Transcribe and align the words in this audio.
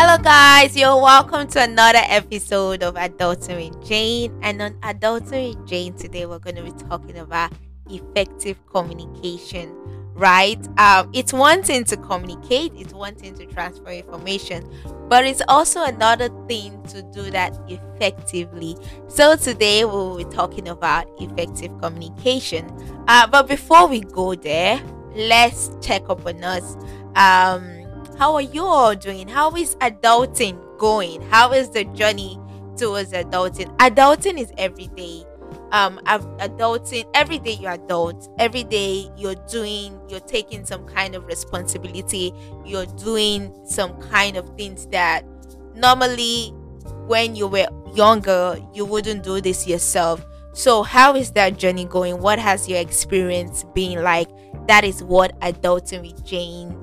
Hello, 0.00 0.16
guys. 0.16 0.76
You're 0.76 0.94
welcome 0.94 1.48
to 1.48 1.60
another 1.60 1.98
episode 2.04 2.84
of 2.84 2.94
Adulting 2.94 3.84
Jane. 3.84 4.32
And 4.42 4.62
on 4.62 4.74
Adulting 4.74 5.66
Jane 5.66 5.92
today, 5.94 6.24
we're 6.24 6.38
going 6.38 6.54
to 6.54 6.62
be 6.62 6.70
talking 6.88 7.18
about 7.18 7.52
effective 7.90 8.64
communication. 8.68 9.74
Right? 10.14 10.64
Um, 10.78 11.10
it's 11.12 11.32
one 11.32 11.64
thing 11.64 11.82
to 11.86 11.96
communicate, 11.96 12.74
it's 12.76 12.94
one 12.94 13.16
thing 13.16 13.34
to 13.38 13.46
transfer 13.46 13.88
information, 13.88 14.72
but 15.08 15.26
it's 15.26 15.42
also 15.48 15.82
another 15.82 16.28
thing 16.46 16.80
to 16.90 17.02
do 17.12 17.28
that 17.32 17.58
effectively. 17.66 18.76
So 19.08 19.34
today 19.34 19.84
we'll 19.84 20.16
be 20.16 20.26
talking 20.26 20.68
about 20.68 21.08
effective 21.18 21.76
communication. 21.80 22.70
Uh, 23.08 23.26
but 23.26 23.48
before 23.48 23.88
we 23.88 24.02
go 24.02 24.36
there, 24.36 24.80
let's 25.16 25.72
check 25.80 26.08
up 26.08 26.24
on 26.24 26.44
us. 26.44 26.76
Um, 27.16 27.77
how 28.18 28.34
are 28.34 28.42
you 28.42 28.64
all 28.64 28.96
doing? 28.96 29.28
How 29.28 29.54
is 29.54 29.76
adulting 29.76 30.58
going? 30.76 31.22
How 31.30 31.52
is 31.52 31.70
the 31.70 31.84
journey 31.84 32.38
towards 32.76 33.12
adulting? 33.12 33.74
Adulting 33.76 34.40
is 34.40 34.52
every 34.58 34.88
day. 34.88 35.22
Um, 35.70 36.00
adulting 36.04 37.08
every 37.14 37.38
day 37.38 37.52
you're 37.60 37.72
adult. 37.72 38.28
Every 38.40 38.64
day 38.64 39.08
you're 39.16 39.36
doing, 39.48 40.00
you're 40.08 40.18
taking 40.20 40.66
some 40.66 40.84
kind 40.86 41.14
of 41.14 41.26
responsibility. 41.26 42.32
You're 42.66 42.86
doing 42.86 43.56
some 43.64 44.00
kind 44.02 44.36
of 44.36 44.48
things 44.56 44.86
that 44.86 45.24
normally, 45.76 46.48
when 47.06 47.36
you 47.36 47.46
were 47.46 47.68
younger, 47.94 48.58
you 48.74 48.84
wouldn't 48.84 49.22
do 49.22 49.40
this 49.40 49.64
yourself. 49.66 50.26
So, 50.54 50.82
how 50.82 51.14
is 51.14 51.30
that 51.32 51.56
journey 51.56 51.84
going? 51.84 52.18
What 52.18 52.40
has 52.40 52.68
your 52.68 52.80
experience 52.80 53.64
been 53.76 54.02
like? 54.02 54.28
That 54.66 54.82
is 54.82 55.04
what 55.04 55.38
adulting 55.40 56.02
with 56.02 56.24
Jane 56.26 56.76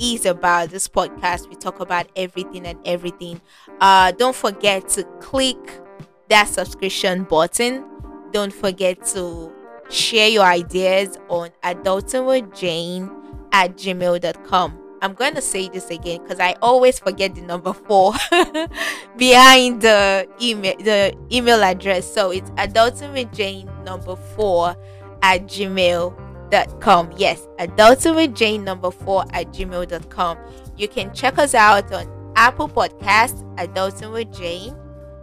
is 0.00 0.26
about 0.26 0.70
this 0.70 0.88
podcast. 0.88 1.48
We 1.48 1.56
talk 1.56 1.80
about 1.80 2.06
everything 2.16 2.66
and 2.66 2.78
everything. 2.84 3.40
Uh 3.80 4.12
don't 4.12 4.36
forget 4.36 4.88
to 4.90 5.04
click 5.20 5.80
that 6.28 6.48
subscription 6.48 7.24
button. 7.24 7.84
Don't 8.32 8.52
forget 8.52 9.04
to 9.08 9.52
share 9.88 10.28
your 10.28 10.44
ideas 10.44 11.16
on 11.28 11.50
adultingwithjane 11.62 13.08
at 13.52 13.76
gmail.com 13.76 14.76
i'm 15.00 15.14
going 15.14 15.32
to 15.32 15.40
say 15.40 15.68
this 15.68 15.90
again 15.90 16.20
because 16.20 16.40
i 16.40 16.52
always 16.60 16.98
forget 16.98 17.32
the 17.36 17.40
number 17.42 17.72
four 17.72 18.12
behind 19.16 19.80
the 19.80 20.28
email 20.40 20.76
the 20.78 21.16
email 21.32 21.62
address. 21.62 22.12
So 22.12 22.30
it's 22.30 22.50
adultingwithjane 22.50 23.84
number 23.84 24.16
four 24.16 24.76
at 25.22 25.46
gmail 25.46 26.25
gmail.com. 26.50 27.12
Yes, 27.16 27.46
adulting 27.58 28.16
with 28.16 28.34
Jane 28.34 28.64
number 28.64 28.90
four 28.90 29.24
at 29.32 29.48
gmail.com. 29.48 30.38
You 30.76 30.88
can 30.88 31.14
check 31.14 31.38
us 31.38 31.54
out 31.54 31.92
on 31.92 32.32
Apple 32.36 32.68
Podcasts, 32.68 33.42
Adulting 33.56 34.12
with 34.12 34.32
Jane, 34.36 34.76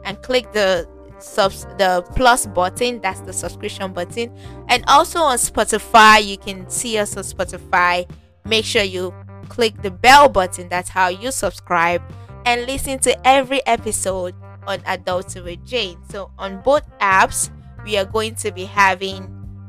and 0.03 0.21
click 0.21 0.51
the 0.51 0.87
subs 1.19 1.65
the 1.77 2.03
plus 2.15 2.45
button, 2.47 2.99
that's 3.01 3.21
the 3.21 3.33
subscription 3.33 3.93
button. 3.93 4.35
And 4.67 4.83
also 4.87 5.19
on 5.19 5.37
Spotify, 5.37 6.25
you 6.25 6.37
can 6.37 6.69
see 6.69 6.97
us 6.97 7.15
on 7.15 7.23
Spotify. 7.23 8.09
Make 8.45 8.65
sure 8.65 8.83
you 8.83 9.13
click 9.49 9.81
the 9.81 9.91
bell 9.91 10.27
button, 10.27 10.67
that's 10.69 10.89
how 10.89 11.09
you 11.09 11.31
subscribe 11.31 12.01
and 12.45 12.65
listen 12.65 12.99
to 12.99 13.27
every 13.27 13.65
episode 13.65 14.35
on 14.67 14.79
Adulting 14.79 15.43
with 15.43 15.65
Jane. 15.65 15.97
So 16.09 16.31
on 16.37 16.61
both 16.61 16.83
apps, 16.99 17.49
we 17.85 17.97
are 17.97 18.05
going 18.05 18.35
to 18.35 18.51
be 18.51 18.65
having 18.65 19.27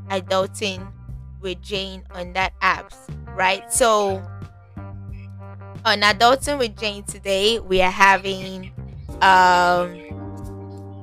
Adulting 0.09 0.91
with 1.45 1.61
Jane 1.61 2.03
on 2.09 2.33
that 2.33 2.59
apps, 2.59 2.97
right? 3.37 3.71
So 3.71 4.17
on 5.85 6.01
Adulting 6.01 6.57
with 6.57 6.75
Jane 6.75 7.03
today, 7.03 7.59
we 7.59 7.81
are 7.81 7.91
having 7.93 8.73
um, 9.21 9.93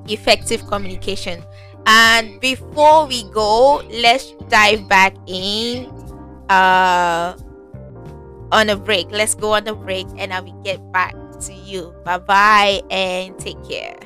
effective 0.09 0.67
communication. 0.67 1.43
And 1.87 2.41
before 2.41 3.07
we 3.07 3.23
go, 3.31 3.83
let's 3.91 4.35
dive 4.49 4.89
back 4.89 5.15
in 5.27 5.87
uh, 6.51 7.39
on 8.51 8.69
a 8.69 8.77
break. 8.77 9.11
Let's 9.11 9.35
go 9.35 9.55
on 9.55 9.67
a 9.69 9.75
break 9.75 10.07
and 10.19 10.35
I 10.35 10.41
will 10.41 10.61
get 10.63 10.83
back 10.93 11.15
to 11.47 11.55
you. 11.55 11.95
Bye 12.05 12.19
bye 12.19 12.83
and 12.91 13.39
take 13.39 13.63
care. 13.65 13.97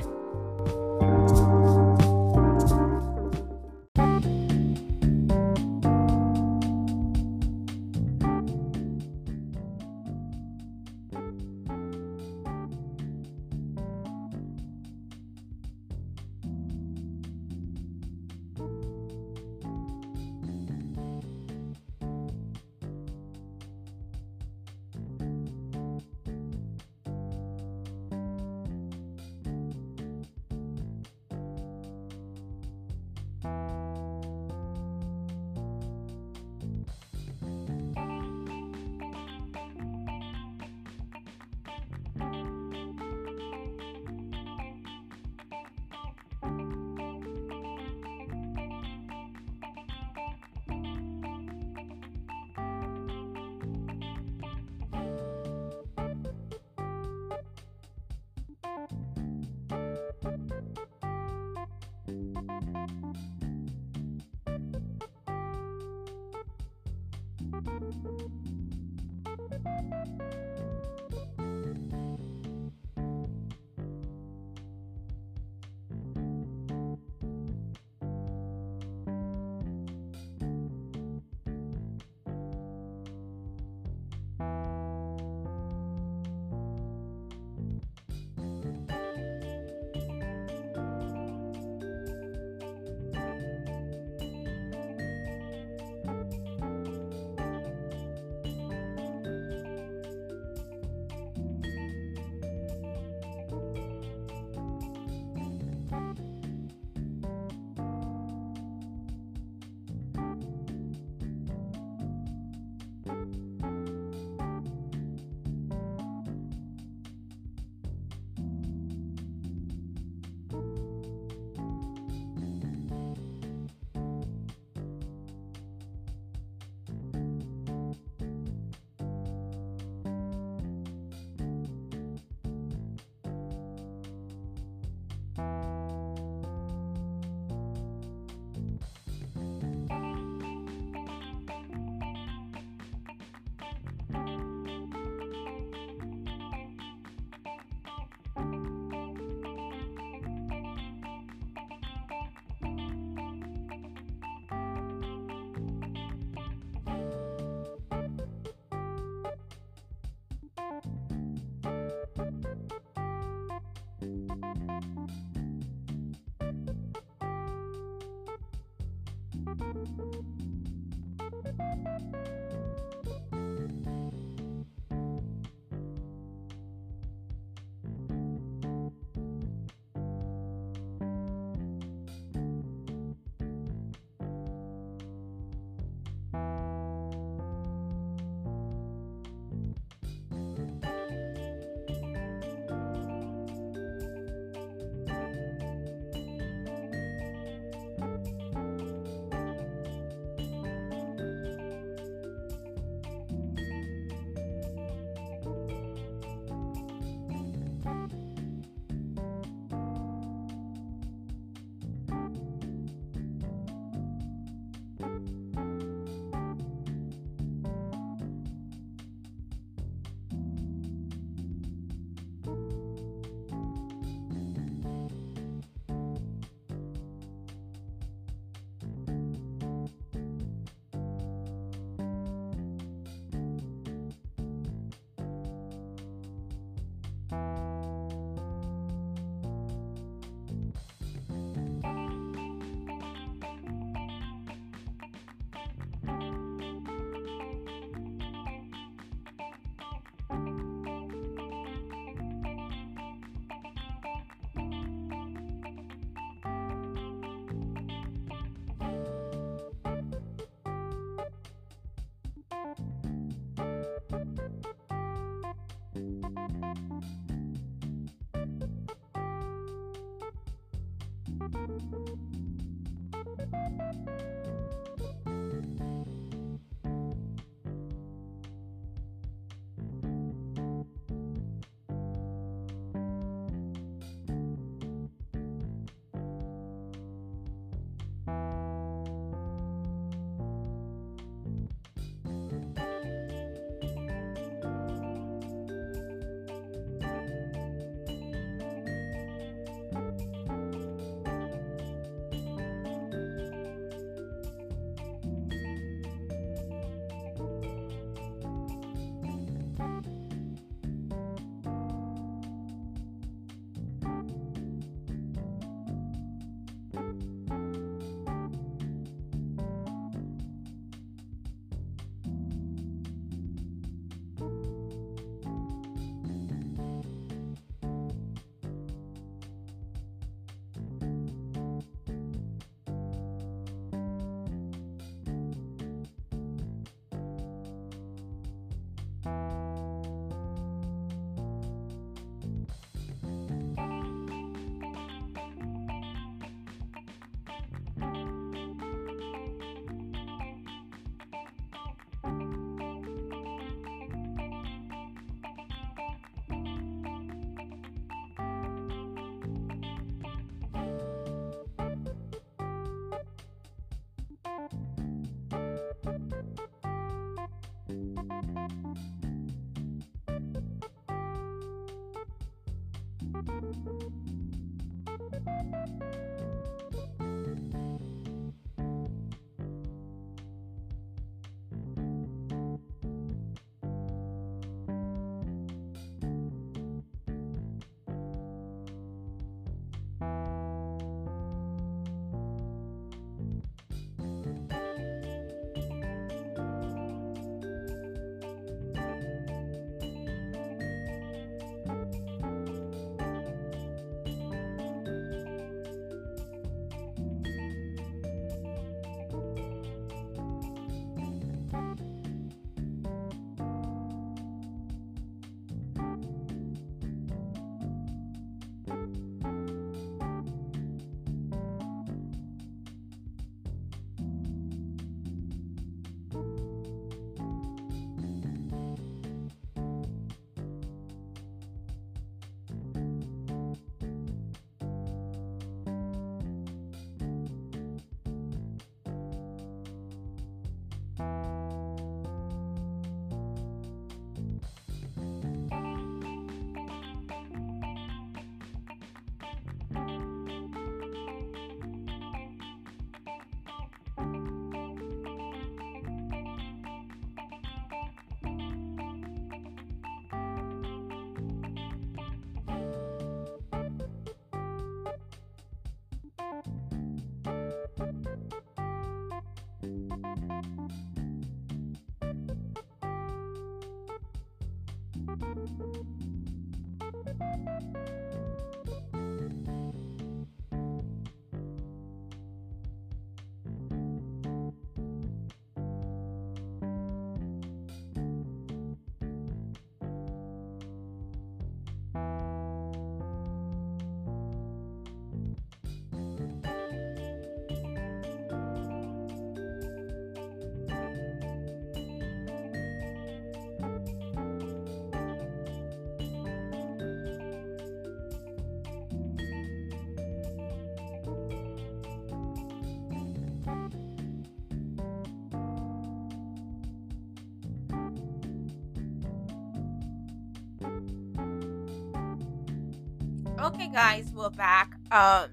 Okay, 523.59 523.89
guys, 523.89 524.31
we're 524.35 524.51
back. 524.51 524.93
Um, 525.11 525.49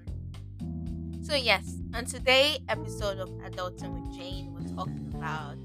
so 1.22 1.34
yes, 1.34 1.76
on 1.94 2.04
today 2.04 2.58
episode 2.68 3.18
of 3.18 3.30
Adulting 3.30 3.94
with 3.94 4.14
Jane, 4.14 4.52
we're 4.52 4.76
talking 4.76 5.10
about 5.14 5.56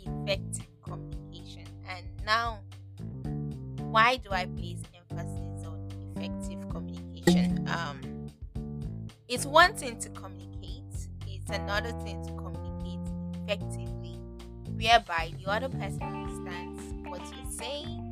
effective 0.00 0.66
communication. 0.82 1.66
And 1.86 2.06
now, 2.24 2.60
why 3.90 4.16
do 4.16 4.30
I 4.30 4.46
place 4.46 4.80
emphasis 5.10 5.66
on 5.66 5.86
effective 6.16 6.66
communication? 6.70 7.68
Um, 7.68 8.00
it's 9.28 9.44
one 9.44 9.74
thing 9.74 9.98
to 10.00 10.08
communicate; 10.10 11.08
it's 11.26 11.50
another 11.50 11.92
thing 12.04 12.24
to 12.24 12.32
communicate 12.32 13.00
effectively, 13.44 14.18
whereby 14.78 15.32
the 15.44 15.50
other 15.50 15.68
person 15.68 16.02
understands 16.02 16.82
what 17.06 17.20
you're 17.20 17.52
saying, 17.52 18.10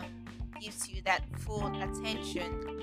um, 0.00 0.06
gives 0.62 0.88
you 0.88 1.02
that 1.02 1.22
full 1.40 1.66
attention, 1.82 2.77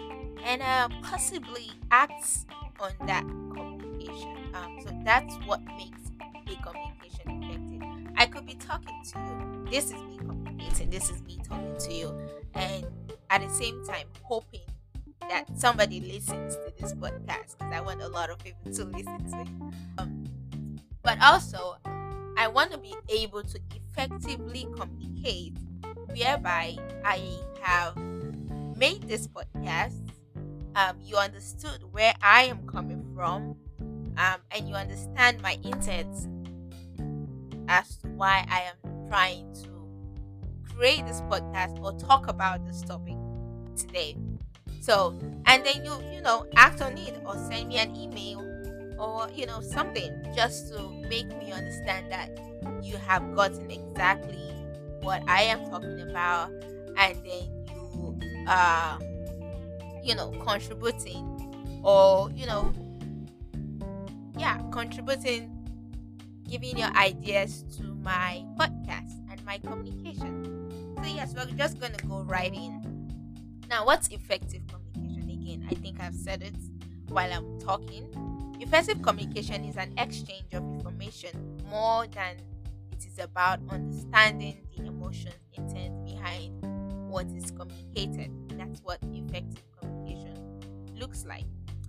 and 0.45 0.61
uh, 0.61 0.87
possibly 1.01 1.71
acts 1.91 2.45
on 2.79 2.91
that 3.07 3.23
communication. 3.23 4.37
Um, 4.53 4.77
so 4.81 4.89
that's 5.03 5.35
what 5.45 5.59
makes 5.75 5.99
a 6.47 6.55
communication 6.61 7.43
effective. 7.43 8.13
I 8.15 8.25
could 8.27 8.45
be 8.45 8.53
talking 8.53 9.01
to 9.11 9.19
you. 9.19 9.67
This 9.71 9.85
is 9.85 10.01
me 10.03 10.17
communicating. 10.17 10.89
This 10.91 11.09
is 11.09 11.21
me 11.23 11.39
talking 11.43 11.75
to 11.77 11.93
you, 11.93 12.15
and 12.53 12.85
at 13.29 13.41
the 13.41 13.49
same 13.49 13.83
time 13.85 14.05
hoping 14.21 14.61
that 15.21 15.45
somebody 15.57 15.99
listens 15.99 16.55
to 16.55 16.71
this 16.79 16.93
podcast 16.93 17.57
because 17.57 17.73
I 17.73 17.81
want 17.81 18.01
a 18.01 18.07
lot 18.07 18.29
of 18.29 18.37
people 18.37 18.71
to 18.71 18.83
listen 18.85 19.31
to 19.31 19.41
it. 19.41 19.47
Um, 19.97 20.25
but 21.01 21.17
also, 21.21 21.77
I 22.37 22.47
want 22.47 22.71
to 22.71 22.77
be 22.77 22.93
able 23.09 23.41
to 23.41 23.59
effectively 23.75 24.67
communicate, 24.75 25.57
whereby 26.15 26.77
I 27.03 27.21
have 27.61 27.97
made 28.77 29.03
this 29.07 29.27
podcast 29.27 30.04
um, 30.75 30.97
you 31.01 31.17
understood 31.17 31.83
where 31.91 32.13
I 32.21 32.43
am 32.43 32.67
coming 32.67 33.05
from, 33.15 33.55
um, 34.17 34.39
and 34.51 34.67
you 34.67 34.75
understand 34.75 35.41
my 35.41 35.57
intent 35.63 36.27
as 37.67 37.97
to 37.97 38.07
why 38.09 38.45
I 38.49 38.61
am 38.61 39.07
trying 39.07 39.53
to 39.63 40.73
create 40.75 41.05
this 41.07 41.21
podcast 41.21 41.81
or 41.83 41.97
talk 41.97 42.27
about 42.27 42.65
this 42.65 42.81
topic 42.81 43.15
today. 43.75 44.17
So, 44.81 45.17
and 45.45 45.65
then 45.65 45.83
you, 45.83 45.93
you 46.13 46.21
know, 46.21 46.45
act 46.55 46.81
on 46.81 46.97
it 46.97 47.15
or 47.25 47.35
send 47.49 47.69
me 47.69 47.77
an 47.77 47.95
email 47.95 48.39
or, 48.99 49.29
you 49.33 49.45
know, 49.45 49.61
something 49.61 50.11
just 50.35 50.71
to 50.73 50.89
make 51.09 51.27
me 51.37 51.51
understand 51.51 52.11
that 52.11 52.29
you 52.83 52.97
have 52.97 53.35
gotten 53.35 53.71
exactly 53.71 54.51
what 55.01 55.23
I 55.27 55.43
am 55.43 55.69
talking 55.69 56.01
about, 56.01 56.51
and 56.97 57.15
then 57.23 57.65
you, 57.73 58.19
uh, 58.47 58.97
you 60.05 60.13
know, 60.13 60.29
contributing 60.45 61.81
or, 61.83 62.29
you 62.35 62.45
know, 62.45 62.71
yeah, 64.37 64.61
contributing, 64.71 65.51
giving 66.47 66.77
your 66.77 66.89
ideas 66.95 67.63
to 67.77 67.83
my 68.03 68.45
podcast 68.57 69.17
and 69.31 69.43
my 69.45 69.57
communication. 69.57 70.93
So, 70.97 71.09
yes, 71.09 71.33
we're 71.35 71.45
just 71.57 71.79
going 71.79 71.93
to 71.93 72.05
go 72.05 72.21
right 72.21 72.53
in. 72.53 72.81
Now, 73.67 73.85
what's 73.85 74.07
effective 74.09 74.61
communication? 74.67 75.29
Again, 75.29 75.67
I 75.69 75.73
think 75.73 75.99
I've 75.99 76.15
said 76.15 76.43
it 76.43 76.55
while 77.09 77.33
I'm 77.33 77.59
talking. 77.59 78.07
Effective 78.59 79.01
communication 79.01 79.65
is 79.65 79.75
an 79.75 79.91
exchange 79.97 80.53
of 80.53 80.63
information 80.63 81.57
more 81.67 82.05
than 82.07 82.37
it 82.91 83.05
is 83.05 83.17
about 83.19 83.59
understanding 83.69 84.61
the 84.77 84.85
emotions 84.85 85.35
intent 85.53 86.05
behind 86.05 86.53
what 87.09 87.25
is 87.35 87.49
communicated. 87.51 88.31
That's 88.49 88.81
what 88.81 88.99
effective 89.13 89.63
looks 90.97 91.25
like. 91.25 91.45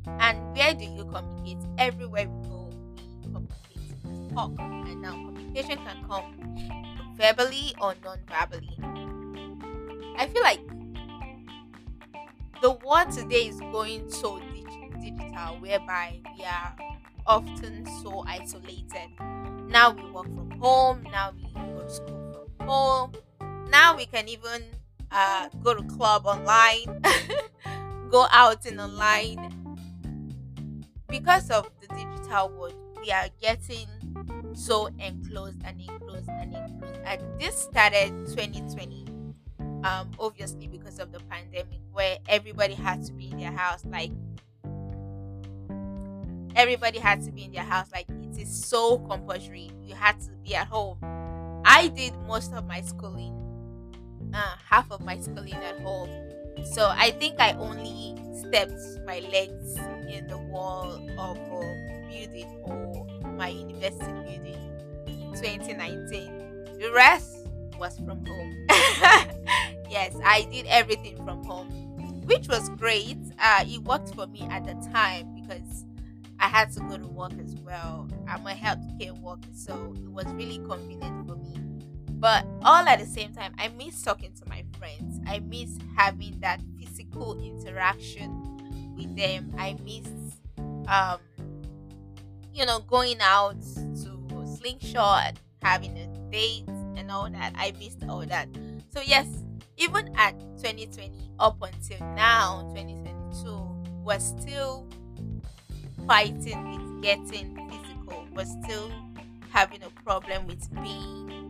And 0.07 0.57
where 0.57 0.75
do 0.75 0.85
you 0.85 1.05
communicate? 1.05 1.59
Everywhere 1.79 2.29
we 2.29 2.49
go, 2.49 2.71
we 3.23 3.33
communicate, 3.33 4.35
talk. 4.35 4.53
And 4.59 5.03
now 5.03 5.13
communication 5.13 5.79
can 5.79 6.05
come 6.09 7.15
verbally 7.17 7.75
or 7.81 7.95
non-verbally. 8.05 8.79
I 10.19 10.27
feel 10.29 10.43
like 10.43 10.61
the 12.63 12.71
world 12.73 13.11
today 13.13 13.49
is 13.49 13.61
going 13.61 14.11
so 14.11 14.39
dig- 14.39 15.01
digital, 15.01 15.57
whereby 15.61 16.21
we 16.37 16.45
are 16.45 16.77
often 17.27 17.87
so 18.03 18.25
isolated. 18.27 19.11
Now 19.69 19.91
we 19.91 20.11
work 20.11 20.27
from 20.27 20.51
home. 20.61 21.03
Now 21.11 21.33
we 21.37 21.49
go 21.53 21.83
to 21.83 21.91
school 21.91 22.49
from 22.59 22.67
home. 22.67 23.13
Now 23.71 23.97
we 23.97 24.07
can 24.07 24.29
even 24.29 24.63
uh, 25.11 25.49
go 25.63 25.75
to 25.75 25.83
club 25.83 26.27
online. 26.27 27.03
go 28.11 28.27
out 28.31 28.67
in 28.67 28.81
online 28.81 29.53
because 31.09 31.51
of 31.51 31.69
the 31.81 31.89
digital 31.89 32.49
world 32.51 32.75
we 33.01 33.11
are 33.13 33.29
getting 33.41 33.87
so 34.55 34.89
enclosed 34.99 35.61
and 35.65 35.81
enclosed 35.81 36.29
and 36.29 36.55
enclosed. 36.55 37.01
And 37.05 37.21
this 37.39 37.57
started 37.57 38.11
2020 38.29 39.05
um 39.85 40.11
obviously 40.19 40.67
because 40.67 40.99
of 40.99 41.13
the 41.13 41.21
pandemic 41.29 41.81
where 41.93 42.19
everybody 42.29 42.75
had 42.75 43.05
to 43.05 43.13
be 43.13 43.31
in 43.31 43.39
their 43.39 43.53
house 43.53 43.85
like 43.85 44.11
everybody 46.57 46.99
had 46.99 47.23
to 47.23 47.31
be 47.31 47.45
in 47.45 47.53
their 47.53 47.63
house. 47.63 47.89
Like 47.93 48.07
it 48.09 48.41
is 48.41 48.65
so 48.65 48.99
compulsory. 48.99 49.71
You 49.85 49.95
had 49.95 50.19
to 50.23 50.31
be 50.43 50.55
at 50.57 50.67
home. 50.67 50.99
I 51.65 51.89
did 51.89 52.15
most 52.27 52.53
of 52.55 52.67
my 52.67 52.81
schooling 52.81 53.35
uh, 54.35 54.57
half 54.69 54.91
of 54.91 55.05
my 55.05 55.19
schooling 55.19 55.55
at 55.55 55.79
home 55.81 56.11
so 56.65 56.93
I 56.97 57.11
think 57.13 57.37
I 57.39 57.53
only 57.53 58.15
stepped 58.35 58.81
my 59.07 59.21
legs 59.21 59.77
in 60.09 60.27
the 60.29 60.39
wall 60.39 61.01
of 61.19 61.37
a 61.37 62.07
building 62.11 62.49
or 62.63 63.07
my 63.37 63.49
university 63.49 64.13
building 64.13 64.73
in 65.07 65.33
2019. 65.35 66.79
The 66.79 66.93
rest 66.93 67.47
was 67.79 67.97
from 67.99 68.25
home. 68.27 68.67
yes, 69.91 70.17
I 70.25 70.47
did 70.51 70.67
everything 70.67 71.17
from 71.25 71.45
home, 71.45 71.69
which 72.27 72.49
was 72.49 72.69
great. 72.71 73.19
Uh, 73.39 73.65
it 73.67 73.83
worked 73.83 74.15
for 74.15 74.27
me 74.27 74.47
at 74.51 74.65
the 74.65 74.75
time 74.93 75.35
because 75.35 75.85
I 76.39 76.49
had 76.49 76.71
to 76.73 76.81
go 76.81 76.97
to 76.99 77.07
work 77.07 77.33
as 77.43 77.55
well. 77.65 78.09
I'm 78.29 78.47
a 78.47 78.51
healthcare 78.53 79.19
worker, 79.21 79.49
so 79.53 79.95
it 79.97 80.11
was 80.11 80.27
really 80.35 80.59
convenient 80.59 81.27
for 81.27 81.37
me. 81.37 81.57
But 82.19 82.47
all 82.63 82.87
at 82.89 82.99
the 82.99 83.07
same 83.07 83.33
time, 83.33 83.55
I 83.59 83.69
miss 83.69 84.03
talking 84.03 84.33
to 84.43 84.49
my 84.49 84.65
friends. 84.79 85.21
I 85.27 85.41
miss 85.41 85.79
having 85.97 86.41
that 86.41 86.61
physical 86.79 87.39
interaction 87.41 88.95
with 88.97 89.15
them. 89.17 89.55
I 89.59 89.77
miss, 89.85 90.07
um, 90.89 91.19
you 92.53 92.65
know, 92.65 92.81
going 92.81 93.19
out 93.21 93.61
to 93.63 94.17
slingshot, 94.57 95.39
having 95.63 95.97
a 95.97 96.07
date, 96.31 96.69
and 96.97 97.11
all 97.11 97.29
that. 97.31 97.53
I 97.57 97.73
missed 97.79 98.03
all 98.09 98.25
that. 98.27 98.49
So 98.93 99.01
yes, 99.05 99.27
even 99.77 100.13
at 100.17 100.39
2020 100.59 101.13
up 101.39 101.63
until 101.63 102.01
now, 102.15 102.63
2022, 102.75 104.03
we're 104.03 104.19
still 104.19 104.89
fighting 106.07 106.71
with 106.71 107.03
getting 107.03 107.55
physical. 107.69 108.27
We're 108.35 108.45
still 108.45 108.91
having 109.51 109.83
a 109.83 109.91
problem 110.03 110.47
with 110.47 110.73
being 110.83 111.46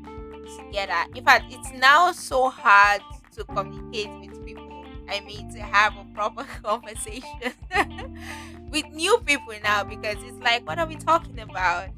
together. 0.56 0.94
In 1.14 1.24
fact, 1.24 1.52
it's 1.52 1.72
now 1.72 2.12
so 2.12 2.48
hard 2.50 3.02
to 3.36 3.44
communicate 3.44 4.10
with 4.20 4.44
people. 4.44 4.84
I 5.08 5.20
mean, 5.20 5.50
to 5.52 5.60
have 5.60 5.94
a 5.96 6.04
proper 6.14 6.44
conversation 6.62 7.52
with 8.70 8.86
new 8.92 9.18
people 9.24 9.54
now 9.62 9.84
because 9.84 10.16
it's 10.20 10.38
like, 10.38 10.66
what 10.66 10.78
are 10.78 10.86
we 10.86 10.96
talking 10.96 11.38
about? 11.38 11.88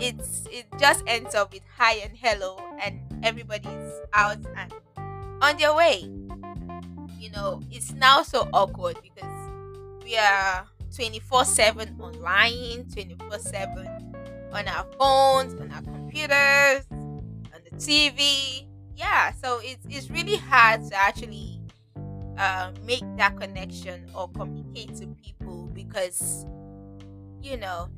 It's 0.00 0.44
it 0.50 0.66
just 0.78 1.04
ends 1.06 1.36
up 1.36 1.52
with 1.52 1.62
hi 1.78 1.94
and 2.04 2.16
hello, 2.16 2.58
and 2.82 3.00
everybody's 3.22 3.92
out 4.12 4.38
and 4.56 4.74
on 5.40 5.56
their 5.56 5.74
way. 5.74 6.10
You 7.18 7.30
know, 7.30 7.62
it's 7.70 7.92
now 7.92 8.22
so 8.22 8.48
awkward 8.52 8.98
because 9.02 9.30
we 10.02 10.16
are 10.16 10.66
24 10.94 11.44
7 11.44 11.96
online, 12.00 12.86
24 12.92 13.38
7 13.38 14.14
on 14.52 14.68
our 14.68 14.86
phones, 14.98 15.54
on 15.60 15.70
our 15.70 15.82
computers, 15.82 16.86
TV. 17.76 18.66
Yeah, 18.96 19.32
so 19.42 19.60
it's 19.62 19.84
it's 19.88 20.10
really 20.10 20.36
hard 20.36 20.88
to 20.90 20.96
actually 20.96 21.60
uh, 22.38 22.72
make 22.84 23.04
that 23.16 23.36
connection 23.36 24.06
or 24.14 24.28
communicate 24.28 24.94
to 24.96 25.06
people 25.22 25.70
because 25.74 26.46
you 27.42 27.56
know 27.56 27.88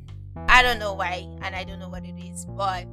I 0.48 0.62
don't 0.62 0.78
know 0.78 0.94
why 0.94 1.26
and 1.42 1.54
I 1.54 1.64
don't 1.64 1.78
know 1.78 1.88
what 1.88 2.04
it 2.04 2.16
is, 2.18 2.46
but 2.46 2.86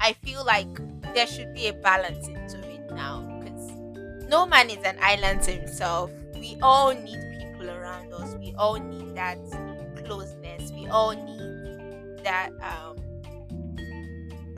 I 0.00 0.12
feel 0.24 0.44
like 0.44 0.68
there 1.14 1.26
should 1.26 1.54
be 1.54 1.68
a 1.68 1.72
balance 1.72 2.28
into 2.28 2.58
it 2.70 2.90
now 2.92 3.22
because 3.38 3.70
no 4.28 4.46
man 4.46 4.70
is 4.70 4.82
an 4.84 4.98
island 5.00 5.42
to 5.42 5.52
himself. 5.52 6.10
We 6.34 6.56
all 6.62 6.94
need 6.94 7.18
people 7.38 7.70
around 7.70 8.12
us. 8.12 8.34
We 8.36 8.54
all 8.56 8.76
need 8.78 9.14
that 9.16 9.38
closeness. 10.04 10.70
We 10.72 10.86
all 10.88 11.12
need 11.12 12.24
that 12.24 12.50
um, 12.62 12.93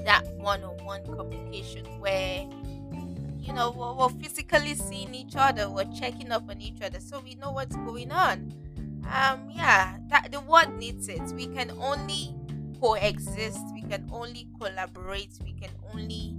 that 0.07 0.25
one-on-one 0.37 1.05
communication 1.05 1.85
where 2.01 2.49
you 3.41 3.53
know, 3.53 3.71
we're, 3.71 3.95
we're, 3.95 4.09
physically 4.21 4.75
seeing 4.75 5.15
each 5.15 5.35
other, 5.37 5.71
we're 5.71 5.85
checking 5.97 6.33
up 6.33 6.51
on 6.51 6.61
each 6.61 6.81
other, 6.83 6.99
so 6.99 7.21
we 7.21 7.37
know 7.37 7.53
what's 7.53 7.77
going 7.77 8.11
on. 8.11 8.53
Um, 9.09 9.49
yeah, 9.51 9.99
that 10.09 10.33
the 10.33 10.41
world 10.41 10.77
needs 10.79 11.09
it. 11.09 11.23
We 11.33 11.47
can 11.47 11.71
only 11.79 12.35
coexist, 12.81 13.61
we 13.73 13.83
can 13.83 14.09
only 14.13 14.49
collaborate, 14.61 15.39
we 15.45 15.53
can 15.53 15.71
only 15.93 16.35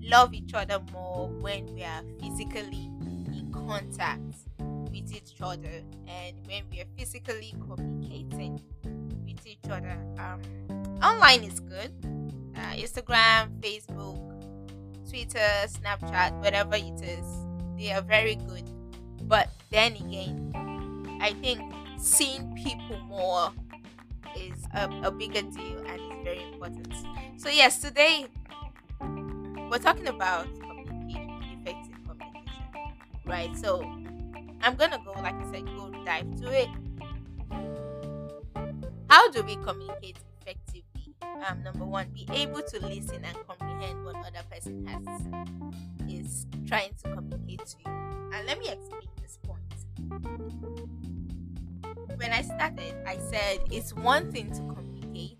love 0.00 0.32
each 0.32 0.54
other 0.54 0.80
more 0.92 1.28
when 1.40 1.74
we 1.74 1.82
are 1.82 2.02
physically 2.20 2.88
in 3.32 3.50
contact 3.52 4.36
with 4.58 5.12
each 5.12 5.34
other 5.40 5.82
and 6.06 6.36
when 6.46 6.62
we 6.70 6.80
are 6.80 6.88
physically 6.96 7.52
communicating 7.66 8.60
with 9.26 9.44
each 9.44 9.68
other. 9.68 9.98
Um, 10.18 10.40
online 11.02 11.42
is 11.42 11.58
good. 11.58 11.92
Uh, 12.56 12.74
Instagram, 12.78 13.50
Facebook, 13.60 14.18
Twitter, 15.08 15.50
Snapchat, 15.66 16.38
whatever 16.40 16.76
it 16.76 17.00
is, 17.02 17.26
they 17.76 17.92
are 17.92 18.02
very 18.02 18.36
good. 18.36 18.68
But 19.22 19.48
then 19.70 19.96
again, 19.96 21.18
I 21.20 21.32
think 21.32 21.60
seeing 21.98 22.54
people 22.54 22.98
more 23.06 23.50
is 24.36 24.54
a, 24.74 24.88
a 25.04 25.10
bigger 25.10 25.42
deal 25.42 25.78
and 25.86 26.00
it's 26.00 26.24
very 26.24 26.42
important. 26.52 26.92
So, 27.36 27.48
yes, 27.48 27.78
today 27.78 28.26
we're 29.00 29.78
talking 29.78 30.08
about 30.08 30.46
communication, 30.60 31.42
effective 31.60 31.96
communication, 32.06 32.64
right? 33.26 33.56
So, 33.56 33.82
I'm 34.62 34.76
gonna 34.76 34.98
go, 35.04 35.12
like 35.20 35.34
I 35.34 35.52
said, 35.52 35.66
go 35.66 35.90
dive 36.04 36.40
to 36.40 36.50
it. 36.50 36.68
How 39.10 39.30
do 39.30 39.42
we 39.42 39.56
communicate 39.56 40.18
effectively? 40.40 40.83
Um, 41.22 41.62
number 41.62 41.84
one, 41.84 42.08
be 42.14 42.26
able 42.32 42.62
to 42.62 42.86
listen 42.86 43.22
and 43.24 43.36
comprehend 43.46 44.04
what 44.04 44.16
other 44.16 44.42
person 44.50 44.86
has 44.86 45.04
is 46.08 46.46
trying 46.66 46.94
to 47.02 47.14
communicate 47.14 47.66
to 47.66 47.76
you. 47.84 47.92
And 48.32 48.46
let 48.46 48.58
me 48.58 48.68
explain 48.68 49.08
this 49.20 49.38
point. 49.42 49.60
When 52.16 52.32
I 52.32 52.42
started, 52.42 52.94
I 53.06 53.18
said 53.18 53.58
it's 53.70 53.94
one 53.94 54.32
thing 54.32 54.50
to 54.52 54.74
communicate, 54.74 55.38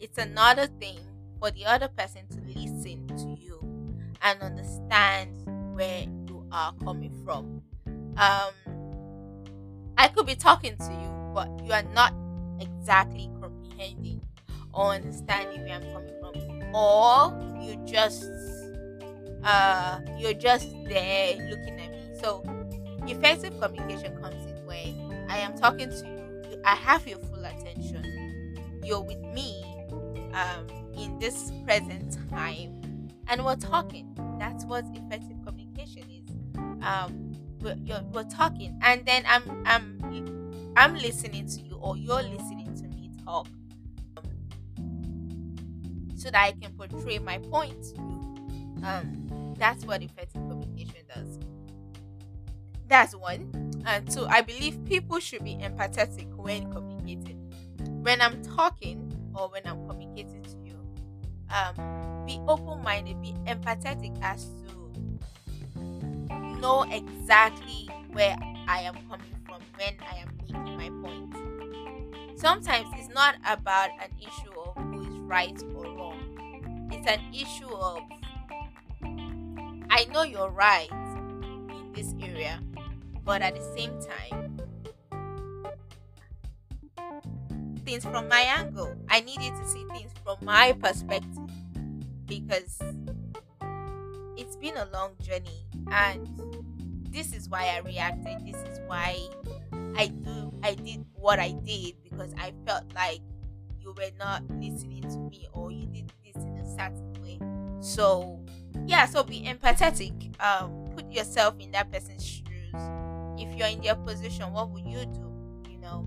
it's 0.00 0.18
another 0.18 0.66
thing 0.66 0.98
for 1.40 1.50
the 1.50 1.66
other 1.66 1.88
person 1.88 2.22
to 2.28 2.40
listen 2.58 3.06
to 3.08 3.42
you 3.42 3.60
and 4.22 4.40
understand 4.40 5.36
where 5.74 6.02
you 6.02 6.46
are 6.52 6.72
coming 6.84 7.12
from. 7.24 7.62
Um, 8.16 8.52
I 9.98 10.08
could 10.08 10.26
be 10.26 10.34
talking 10.34 10.76
to 10.76 10.92
you, 10.92 11.32
but 11.34 11.48
you 11.64 11.72
are 11.72 11.82
not 11.94 12.14
exactly 12.60 13.30
comprehending 13.40 14.22
or 14.76 14.92
understanding 14.92 15.62
where 15.64 15.74
I'm 15.74 15.82
coming 15.92 16.12
from, 16.20 16.74
or 16.74 17.32
you 17.62 17.76
just 17.86 18.30
uh, 19.42 20.00
you're 20.18 20.34
just 20.34 20.68
there 20.88 21.36
looking 21.50 21.80
at 21.80 21.90
me. 21.92 22.02
So 22.20 22.42
effective 23.06 23.58
communication 23.60 24.16
comes 24.20 24.44
in 24.46 24.66
when 24.66 25.26
I 25.28 25.38
am 25.38 25.56
talking 25.56 25.88
to 25.88 25.96
you, 25.96 26.60
I 26.64 26.74
have 26.74 27.06
your 27.08 27.18
full 27.18 27.44
attention. 27.44 28.04
You're 28.84 29.00
with 29.00 29.20
me 29.34 29.64
um, 30.34 30.66
in 30.96 31.18
this 31.18 31.50
present 31.64 32.18
time, 32.30 33.08
and 33.28 33.44
we're 33.44 33.56
talking. 33.56 34.12
That's 34.38 34.64
what 34.66 34.84
effective 34.94 35.38
communication 35.44 36.02
is. 36.10 36.30
Um, 36.82 37.32
we're, 37.60 37.76
we're 38.12 38.24
talking, 38.24 38.78
and 38.82 39.04
then 39.06 39.24
I'm 39.26 39.62
I'm 39.64 40.72
I'm 40.76 40.94
listening 40.94 41.46
to 41.48 41.60
you, 41.62 41.76
or 41.76 41.96
you're 41.96 42.22
listening 42.22 42.74
to 42.76 42.88
me 42.88 43.10
talk, 43.24 43.48
so 46.26 46.32
that 46.32 46.42
I 46.42 46.50
can 46.60 46.72
portray 46.72 47.20
my 47.20 47.38
point. 47.38 47.94
Um, 48.82 49.54
that's 49.56 49.84
what 49.84 50.02
effective 50.02 50.42
communication 50.48 51.06
does. 51.14 51.38
That's 52.88 53.14
one. 53.14 53.72
And 53.86 54.10
two, 54.10 54.26
I 54.26 54.40
believe 54.40 54.84
people 54.86 55.20
should 55.20 55.44
be 55.44 55.54
empathetic 55.54 56.34
when 56.34 56.72
communicating. 56.72 57.36
When 58.02 58.20
I'm 58.20 58.42
talking 58.42 59.12
or 59.34 59.48
when 59.50 59.62
I'm 59.66 59.86
communicating 59.88 60.42
to 60.42 60.56
you, 60.64 60.74
um, 61.48 62.26
be 62.26 62.40
open 62.48 62.82
minded, 62.82 63.22
be 63.22 63.32
empathetic 63.46 64.18
as 64.20 64.46
to 64.46 64.90
know 66.60 66.82
exactly 66.90 67.88
where 68.10 68.36
I 68.66 68.80
am 68.80 68.94
coming 69.08 69.36
from 69.46 69.62
when 69.76 69.94
I 70.00 70.16
am 70.22 70.36
making 70.38 70.76
my 70.76 70.90
point. 71.08 71.36
Sometimes 72.36 72.88
it's 72.94 73.14
not 73.14 73.36
about 73.46 73.90
an 74.02 74.10
issue 74.20 74.50
of 74.58 74.74
who 74.74 75.02
is 75.02 75.20
right 75.20 75.62
or 75.76 75.85
it's 76.90 77.06
an 77.06 77.20
issue 77.34 77.72
of 77.74 78.00
I 79.90 80.04
know 80.12 80.22
you're 80.22 80.50
right 80.50 80.90
in 80.90 81.92
this 81.94 82.14
area, 82.20 82.60
but 83.24 83.40
at 83.40 83.54
the 83.54 83.62
same 83.76 83.98
time, 84.00 84.60
things 87.84 88.04
from 88.04 88.28
my 88.28 88.40
angle. 88.40 88.94
I 89.08 89.20
needed 89.20 89.54
to 89.54 89.68
see 89.68 89.84
things 89.94 90.12
from 90.24 90.36
my 90.42 90.72
perspective 90.72 91.50
because 92.26 92.78
it's 94.36 94.56
been 94.56 94.76
a 94.76 94.86
long 94.92 95.12
journey 95.22 95.64
and 95.90 96.28
this 97.10 97.32
is 97.32 97.48
why 97.48 97.74
I 97.74 97.78
reacted. 97.78 98.44
This 98.44 98.60
is 98.70 98.80
why 98.86 99.16
I 99.96 100.08
do 100.08 100.52
I 100.62 100.74
did 100.74 101.06
what 101.14 101.38
I 101.38 101.52
did 101.52 101.94
because 102.02 102.34
I 102.36 102.52
felt 102.66 102.84
like 102.94 103.20
you 103.80 103.94
were 103.96 104.10
not 104.18 104.42
listening 104.50 105.02
to 105.02 105.18
me 105.18 105.46
or 105.52 105.70
you 105.70 105.86
did 105.86 106.12
certain 106.76 107.12
way. 107.22 107.38
So 107.80 108.40
yeah 108.86 109.06
so 109.06 109.22
be 109.24 109.42
empathetic 109.42 110.12
um 110.40 110.70
put 110.94 111.10
yourself 111.10 111.54
in 111.58 111.70
that 111.72 111.90
person's 111.90 112.24
shoes. 112.24 112.44
If 113.38 113.54
you're 113.56 113.68
in 113.68 113.80
their 113.80 113.96
position 113.96 114.52
what 114.52 114.70
would 114.70 114.84
you 114.86 115.04
do? 115.06 115.32
You 115.70 115.78
know 115.78 116.06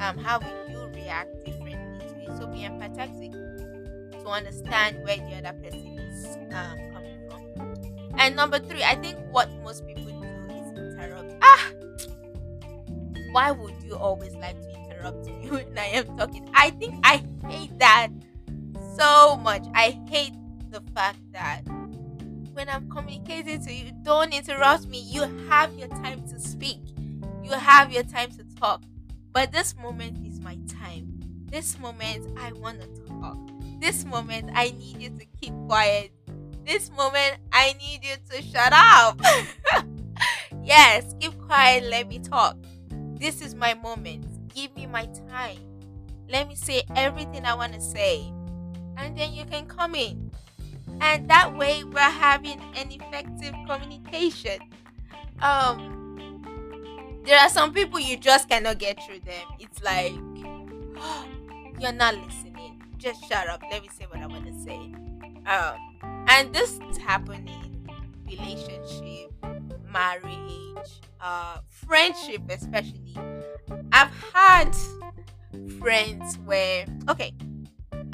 um 0.00 0.18
how 0.18 0.38
would 0.40 0.70
you 0.70 0.86
react 0.94 1.30
differently 1.44 2.06
to 2.08 2.32
it? 2.32 2.38
So 2.38 2.46
be 2.46 2.60
empathetic 2.60 3.32
to 4.22 4.28
understand 4.28 5.02
where 5.04 5.16
the 5.16 5.36
other 5.36 5.56
person 5.62 5.98
is 5.98 6.36
um 6.52 6.78
coming 6.92 7.18
from. 7.28 8.14
And 8.18 8.36
number 8.36 8.58
three 8.58 8.82
i 8.82 8.94
think 8.94 9.18
what 9.30 9.50
most 9.62 9.86
people 9.86 10.04
do 10.04 10.54
is 10.54 10.78
interrupt. 10.78 11.32
Ah! 11.42 11.70
Why 13.32 13.50
would 13.50 13.74
you 13.82 13.96
always 13.96 14.34
like 14.36 14.60
to 14.60 14.70
interrupt 14.70 15.26
me 15.26 15.48
when 15.50 15.66
i 15.78 15.86
am 15.86 16.16
talking? 16.16 16.48
I 16.54 16.70
think 16.70 16.94
i 17.04 17.22
hate 17.48 17.76
that 17.78 18.08
so 18.96 19.36
much 19.36 19.64
i 19.74 19.98
hate 20.08 20.34
the 20.70 20.80
fact 20.94 21.18
that 21.32 21.62
when 22.54 22.68
I'm 22.68 22.88
communicating 22.88 23.62
to 23.64 23.72
you, 23.72 23.92
don't 24.02 24.32
interrupt 24.32 24.86
me. 24.86 25.00
You 25.00 25.22
have 25.48 25.74
your 25.74 25.88
time 25.88 26.26
to 26.28 26.38
speak, 26.38 26.78
you 27.42 27.50
have 27.50 27.92
your 27.92 28.04
time 28.04 28.30
to 28.32 28.44
talk. 28.56 28.82
But 29.32 29.52
this 29.52 29.76
moment 29.76 30.24
is 30.24 30.40
my 30.40 30.56
time. 30.80 31.20
This 31.46 31.78
moment, 31.78 32.38
I 32.38 32.52
want 32.52 32.80
to 32.80 32.86
talk. 33.20 33.36
This 33.80 34.04
moment, 34.04 34.50
I 34.54 34.72
need 34.78 35.02
you 35.02 35.10
to 35.10 35.26
keep 35.40 35.52
quiet. 35.66 36.12
This 36.64 36.90
moment, 36.92 37.36
I 37.52 37.74
need 37.80 38.00
you 38.04 38.14
to 38.30 38.42
shut 38.42 38.72
up. 38.72 39.20
yes, 40.62 41.14
keep 41.20 41.36
quiet. 41.42 41.84
Let 41.84 42.08
me 42.08 42.20
talk. 42.20 42.56
This 43.18 43.42
is 43.42 43.54
my 43.54 43.74
moment. 43.74 44.26
Give 44.54 44.74
me 44.76 44.86
my 44.86 45.06
time. 45.28 45.58
Let 46.28 46.48
me 46.48 46.54
say 46.54 46.82
everything 46.94 47.44
I 47.44 47.54
want 47.54 47.74
to 47.74 47.80
say. 47.80 48.32
And 48.96 49.16
then 49.16 49.32
you 49.32 49.44
can 49.44 49.66
come 49.66 49.94
in. 49.94 50.30
And 51.00 51.28
that 51.28 51.56
way 51.56 51.84
we're 51.84 51.98
having 52.00 52.60
an 52.76 52.90
effective 52.90 53.54
communication. 53.66 54.60
Um 55.40 56.00
there 57.24 57.38
are 57.38 57.48
some 57.48 57.72
people 57.72 57.98
you 57.98 58.16
just 58.18 58.48
cannot 58.48 58.78
get 58.78 58.98
through 59.04 59.20
them. 59.20 59.46
It's 59.58 59.82
like 59.82 60.12
oh, 60.96 61.26
you're 61.80 61.92
not 61.92 62.14
listening. 62.16 62.82
Just 62.98 63.26
shut 63.28 63.48
up. 63.48 63.62
Let 63.70 63.82
me 63.82 63.88
say 63.88 64.06
what 64.08 64.20
i 64.20 64.26
want 64.26 64.46
to 64.46 64.60
say. 64.62 64.78
Um 65.46 66.24
and 66.28 66.54
this 66.54 66.78
is 66.90 66.96
happening 66.98 67.88
relationship 68.26 69.30
marriage 69.92 71.00
uh 71.20 71.58
friendship 71.68 72.42
especially. 72.48 73.16
I've 73.92 74.12
had 74.32 74.74
friends 75.78 76.38
where 76.44 76.86
okay 77.08 77.32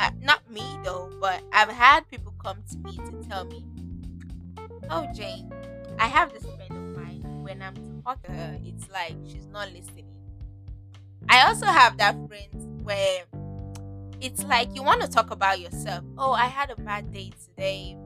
uh, 0.00 0.10
not 0.22 0.50
me 0.50 0.64
though, 0.82 1.10
but 1.20 1.42
I've 1.52 1.68
had 1.68 2.08
people 2.08 2.32
come 2.42 2.62
to 2.70 2.78
me 2.78 2.96
to 2.96 3.28
tell 3.28 3.44
me, 3.44 3.64
"Oh, 4.88 5.06
Jane, 5.14 5.52
I 5.98 6.08
have 6.08 6.32
this 6.32 6.44
friend 6.44 6.70
of 6.70 6.96
mine. 6.96 7.22
When 7.42 7.60
I'm 7.60 7.74
talking 8.02 8.34
to 8.34 8.40
her, 8.40 8.58
it's 8.64 8.88
like 8.90 9.14
she's 9.26 9.46
not 9.46 9.70
listening." 9.72 10.06
I 11.28 11.46
also 11.46 11.66
have 11.66 11.98
that 11.98 12.16
friend 12.28 12.82
where 12.82 13.24
it's 14.20 14.42
like 14.44 14.74
you 14.74 14.82
want 14.82 15.02
to 15.02 15.08
talk 15.08 15.30
about 15.30 15.60
yourself. 15.60 16.02
Oh, 16.16 16.32
I 16.32 16.46
had 16.46 16.70
a 16.70 16.76
bad 16.76 17.12
day 17.12 17.30
today. 17.44 17.96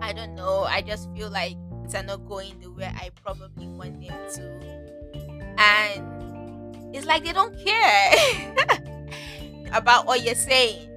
I 0.00 0.12
don't 0.12 0.34
know. 0.34 0.62
I 0.62 0.82
just 0.82 1.10
feel 1.14 1.30
like 1.30 1.56
things 1.80 1.94
are 1.94 2.02
not 2.02 2.26
going 2.28 2.60
the 2.60 2.70
way 2.70 2.84
I 2.94 3.10
probably 3.24 3.66
want 3.66 4.00
them 4.00 4.16
to. 4.34 5.54
And 5.58 6.94
it's 6.94 7.06
like 7.06 7.24
they 7.24 7.32
don't 7.32 7.58
care. 7.64 8.84
about 9.72 10.06
what 10.06 10.22
you're 10.22 10.34
saying. 10.34 10.88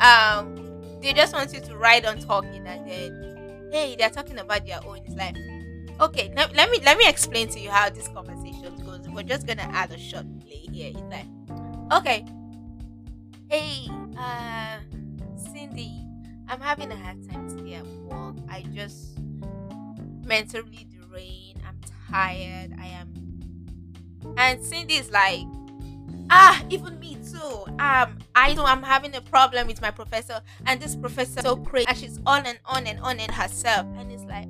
Um, 0.00 0.56
they 1.00 1.12
just 1.12 1.34
want 1.34 1.52
you 1.52 1.60
to 1.60 1.76
ride 1.76 2.04
on 2.04 2.20
talking 2.20 2.66
and 2.66 2.88
then 2.88 3.68
hey, 3.72 3.96
they're 3.96 4.10
talking 4.10 4.38
about 4.38 4.66
their 4.66 4.80
own. 4.86 5.00
Like, 5.16 5.36
okay, 6.00 6.32
let, 6.36 6.54
let 6.54 6.70
me 6.70 6.80
let 6.84 6.98
me 6.98 7.08
explain 7.08 7.48
to 7.48 7.60
you 7.60 7.70
how 7.70 7.90
this 7.90 8.08
conversation 8.08 8.76
goes. 8.84 9.08
We're 9.08 9.22
just 9.22 9.46
gonna 9.46 9.68
add 9.72 9.90
a 9.90 9.98
short 9.98 10.26
play 10.40 10.66
here. 10.72 10.92
It's 10.94 11.00
like, 11.02 11.26
okay, 11.92 12.24
hey, 13.48 13.88
uh, 14.18 14.78
Cindy, 15.52 16.04
I'm 16.48 16.60
having 16.60 16.90
a 16.90 16.96
hard 16.96 17.28
time 17.30 17.48
today 17.48 17.74
at 17.74 17.86
work. 17.86 18.36
I 18.48 18.62
just 18.72 19.18
mentally 20.24 20.86
drained. 20.90 21.62
I'm 21.66 21.78
tired. 22.10 22.74
I 22.80 22.86
am, 22.86 23.12
and 24.36 24.64
Cindy 24.64 24.94
is 24.94 25.10
like, 25.10 25.46
ah 26.30 26.62
even 26.70 26.98
me 27.00 27.16
too. 27.16 27.64
Um 27.78 28.18
i 28.34 28.54
know 28.54 28.64
i'm 28.64 28.82
having 28.82 29.14
a 29.14 29.20
problem 29.20 29.66
with 29.66 29.80
my 29.82 29.90
professor 29.90 30.40
and 30.66 30.80
this 30.80 30.96
professor 30.96 31.40
so 31.42 31.56
crazy 31.56 31.86
and 31.88 31.98
she's 31.98 32.20
on 32.26 32.46
and 32.46 32.58
on 32.64 32.86
and 32.86 33.00
on 33.00 33.18
in 33.20 33.30
herself. 33.30 33.86
And 33.96 34.10
it's 34.12 34.24
like 34.24 34.48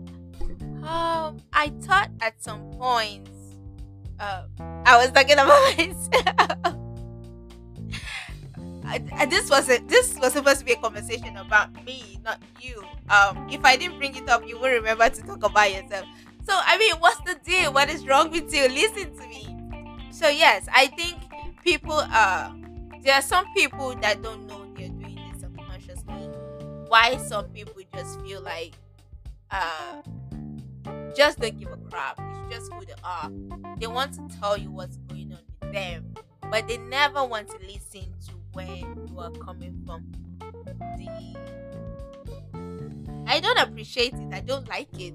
um 0.87 1.39
i 1.53 1.73
thought 1.83 2.11
at 2.21 2.43
some 2.43 2.71
point 2.73 3.29
uh, 4.19 4.45
i 4.87 4.97
was 4.97 5.11
talking 5.13 5.33
about 5.35 5.77
myself. 5.79 6.77
This 9.29 9.49
was 9.49 9.69
a 9.69 9.79
this 9.87 10.19
was 10.19 10.33
supposed 10.33 10.59
to 10.61 10.65
be 10.65 10.73
a 10.73 10.77
conversation 10.77 11.37
about 11.37 11.73
me 11.85 12.19
not 12.25 12.43
you. 12.61 12.83
Um 13.09 13.49
if 13.51 13.65
i 13.65 13.77
didn't 13.77 13.99
bring 13.99 14.17
it 14.17 14.29
up 14.29 14.47
you 14.47 14.59
will 14.59 14.71
remember 14.71 15.09
to 15.09 15.23
talk 15.23 15.43
about 15.45 15.73
yourself. 15.73 16.07
So 16.45 16.53
i 16.55 16.77
mean 16.79 16.95
what's 16.97 17.21
the 17.21 17.37
deal? 17.45 17.73
What 17.73 17.89
is 17.89 18.07
wrong 18.07 18.31
with 18.31 18.53
you? 18.53 18.69
Listen 18.69 19.15
to 19.17 19.27
me. 19.29 19.57
So 20.11 20.29
yes 20.29 20.67
i 20.75 20.89
think 20.89 21.30
people 21.61 21.93
are 21.93 22.55
there 23.03 23.15
are 23.15 23.23
some 23.23 23.47
people 23.55 23.95
that 23.97 24.23
don't 24.23 24.47
know 24.47 24.67
they're 24.77 24.89
doing 24.89 25.19
this 25.33 25.41
subconsciously. 25.41 26.29
Why 26.89 27.17
some 27.17 27.47
people 27.47 27.75
just 27.95 28.21
feel 28.21 28.43
like 28.43 28.75
uh 29.51 30.03
just 31.17 31.41
don't 31.41 31.59
give 31.59 31.71
a 31.73 31.77
crap 31.77 32.19
it's 32.21 32.55
just 32.55 32.73
who 32.73 32.85
they 32.85 32.95
are 33.05 33.31
they 33.79 33.87
want 33.87 34.13
to 34.15 34.39
tell 34.39 34.57
you 34.57 34.71
what's 34.71 34.97
going 35.09 35.33
on 35.33 35.39
with 35.61 35.73
them 35.73 36.15
but 36.51 36.67
they 36.69 36.79
never 36.79 37.25
want 37.25 37.49
to 37.49 37.59
listen 37.67 38.07
to 38.27 38.33
where 38.53 38.67
you 38.67 39.17
are 39.19 39.31
coming 39.31 39.81
from. 39.87 40.05
The 40.41 41.37
i 43.27 43.39
don't 43.39 43.59
appreciate 43.59 44.15
it 44.15 44.29
i 44.33 44.41
don't 44.41 44.69
like 44.69 44.89
it. 44.99 45.15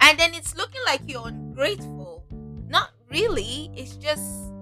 And 0.00 0.18
then 0.18 0.34
it's 0.34 0.54
looking 0.54 0.82
like 0.84 1.00
you're 1.06 1.26
ungrateful. 1.26 2.26
Not 2.68 2.90
really 3.10 3.70
it's 3.74 3.96
just 3.96 4.52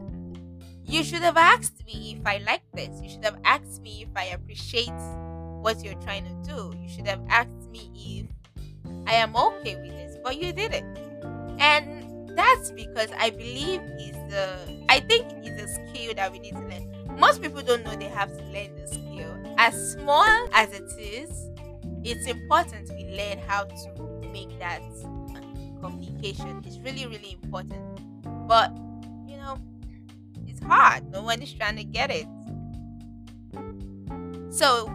you 0.85 1.03
should 1.05 1.23
have 1.23 1.37
asked 1.37 1.85
me 1.87 2.17
if 2.19 2.27
I 2.27 2.39
like 2.39 2.63
this. 2.75 3.01
You 3.03 3.09
should 3.09 3.25
have 3.25 3.39
asked 3.45 3.83
me 3.83 4.03
if 4.03 4.09
I 4.17 4.27
appreciate 4.27 4.91
what 5.61 5.85
you're 5.85 6.01
trying 6.03 6.25
to 6.25 6.51
do. 6.51 6.77
You 6.79 6.89
should 6.89 7.07
have 7.07 7.21
asked 7.29 7.71
me 7.71 7.91
if 7.95 8.27
I 9.07 9.15
am 9.15 9.35
okay 9.37 9.77
with 9.77 9.93
this, 9.93 10.17
but 10.23 10.37
you 10.37 10.53
didn't. 10.53 10.99
And 11.59 12.37
that's 12.37 12.71
because 12.73 13.11
I 13.19 13.31
believe 13.31 13.81
is 14.01 14.17
the 14.31 14.85
I 14.89 15.01
think 15.01 15.27
it's 15.43 15.63
a 15.63 15.69
skill 15.69 16.15
that 16.15 16.33
we 16.33 16.39
need 16.39 16.53
to 16.53 16.61
learn. 16.61 17.19
Most 17.19 17.43
people 17.43 17.63
don't 17.63 17.85
know 17.85 17.95
they 17.95 18.07
have 18.07 18.37
to 18.37 18.45
learn 18.45 18.75
the 18.77 18.87
skill. 18.87 19.37
As 19.59 19.93
small 19.93 20.49
as 20.53 20.73
it 20.73 20.91
is, 20.99 21.51
it's 22.05 22.27
important 22.27 22.91
we 22.91 23.05
learn 23.17 23.39
how 23.47 23.65
to 23.65 24.23
make 24.33 24.59
that 24.59 24.83
communication. 25.81 26.63
It's 26.67 26.79
really, 26.79 27.07
really 27.07 27.39
important. 27.43 27.83
But 28.49 28.73
hard. 30.63 31.11
No 31.11 31.23
one 31.23 31.43
is 31.43 31.53
trying 31.53 31.77
to 31.77 31.85
get 31.85 32.11
it. 32.11 32.27
So, 34.51 34.91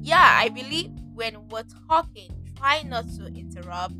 yeah, 0.00 0.38
I 0.38 0.48
believe 0.48 0.90
when 1.14 1.48
we're 1.48 1.64
talking, 1.88 2.30
try 2.56 2.82
not 2.82 3.08
to 3.16 3.26
interrupt. 3.26 3.94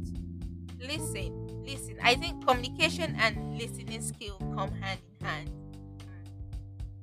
Listen, 0.79 1.63
listen. 1.65 1.97
I 2.03 2.15
think 2.15 2.47
communication 2.47 3.15
and 3.19 3.59
listening 3.59 4.03
skill 4.03 4.37
come 4.57 4.73
hand 4.81 5.01
in 5.21 5.27
hand. 5.27 5.51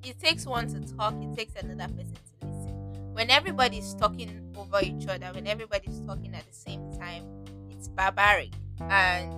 It 0.04 0.20
takes 0.20 0.46
one 0.46 0.67
to 0.70 0.82
talk, 0.96 1.15
it 1.22 1.36
takes 1.36 1.56
another 1.62 1.91
person 1.93 2.13
to 2.13 2.48
listen. 2.48 3.13
When 3.13 3.30
everybody's 3.30 3.93
talking 3.96 4.54
over 4.58 4.80
each 4.82 5.08
other, 5.08 5.32
when 5.34 5.48
everybody's 5.48 6.00
talking 6.02 6.34
at 6.36 6.48
the 6.48 6.54
same 6.54 6.91
time, 6.98 7.24
it's 7.70 7.88
barbaric. 7.88 8.52
And 8.80 9.32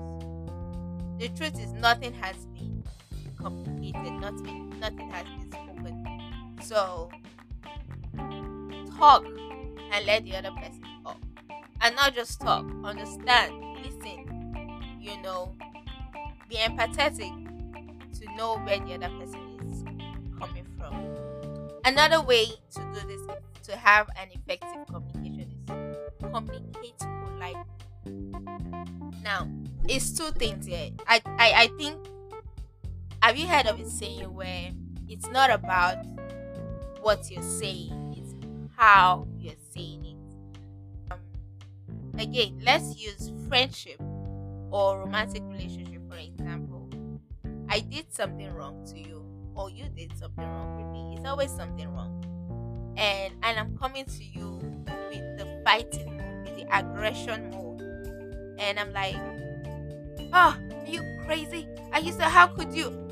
the 1.19 1.29
truth 1.29 1.60
is, 1.60 1.71
nothing 1.73 2.13
has 2.13 2.45
been 2.47 2.78
communicated, 3.39 4.13
nothing 4.19 4.80
nothing 4.80 5.10
has 5.10 5.23
been 5.25 5.52
spoken. 5.52 6.60
So 6.62 7.10
talk 8.97 9.25
and 9.91 10.06
let 10.06 10.23
the 10.25 10.36
other 10.36 10.52
person 10.52 10.84
talk. 11.04 11.17
And 11.82 11.95
not 11.95 12.13
just 12.13 12.41
talk, 12.41 12.65
understand, 12.84 13.54
listen, 13.84 14.99
you 14.99 15.21
know, 15.21 15.56
be 16.49 16.56
empathetic 16.58 17.32
to 18.19 18.36
know 18.36 18.58
where 18.60 18.80
the 18.80 18.95
other 18.95 19.10
person 19.17 19.58
is 19.71 19.84
coming 20.38 20.65
from. 20.78 21.69
Another 21.86 22.21
way 22.21 22.45
to 22.45 22.82
do 22.93 23.08
this 23.08 23.21
to 23.63 23.75
have 23.78 24.10
an 24.19 24.28
effective 24.32 24.86
communication 24.88 25.52
is 25.67 26.32
communicate 26.32 26.97
politely. 26.99 27.63
Now, 29.23 29.47
it's 29.88 30.12
two 30.12 30.32
things 30.32 30.65
here. 30.65 30.89
I, 31.08 31.21
I, 31.25 31.54
I 31.56 31.67
think 31.78 31.97
have 33.29 33.37
you 33.37 33.47
heard 33.47 33.67
of 33.67 33.79
a 33.79 33.87
saying 33.87 34.33
where 34.33 34.71
it's 35.07 35.29
not 35.29 35.51
about 35.51 36.03
what 37.01 37.29
you're 37.29 37.43
saying, 37.43 38.15
it's 38.17 38.33
how 38.75 39.27
you're 39.37 39.53
saying 39.71 40.03
it? 40.03 41.11
Um, 41.11 41.19
again, 42.17 42.59
let's 42.63 42.97
use 42.97 43.31
friendship 43.47 44.01
or 44.71 45.01
romantic 45.01 45.43
relationship 45.45 46.01
for 46.09 46.17
example. 46.17 46.89
I 47.69 47.81
did 47.81 48.11
something 48.11 48.51
wrong 48.51 48.83
to 48.87 48.97
you, 48.97 49.23
or 49.53 49.69
you 49.69 49.85
did 49.95 50.17
something 50.17 50.43
wrong 50.43 50.77
with 50.77 50.91
me. 50.91 51.17
It's 51.19 51.29
always 51.29 51.51
something 51.51 51.87
wrong. 51.87 52.95
And 52.97 53.35
and 53.43 53.59
I'm 53.59 53.77
coming 53.77 54.05
to 54.05 54.23
you 54.23 54.53
with 55.11 55.37
the 55.37 55.61
fighting 55.63 56.17
mode, 56.17 56.47
with 56.47 56.57
the 56.57 56.75
aggression 56.75 57.51
mode. 57.51 57.81
And 58.57 58.79
I'm 58.79 58.91
like, 58.91 59.17
oh, 60.33 60.57
are 60.57 60.87
you 60.87 61.03
crazy? 61.27 61.67
I 61.93 61.99
used 61.99 62.17
to, 62.17 62.25
how 62.25 62.47
could 62.47 62.73
you? 62.73 63.09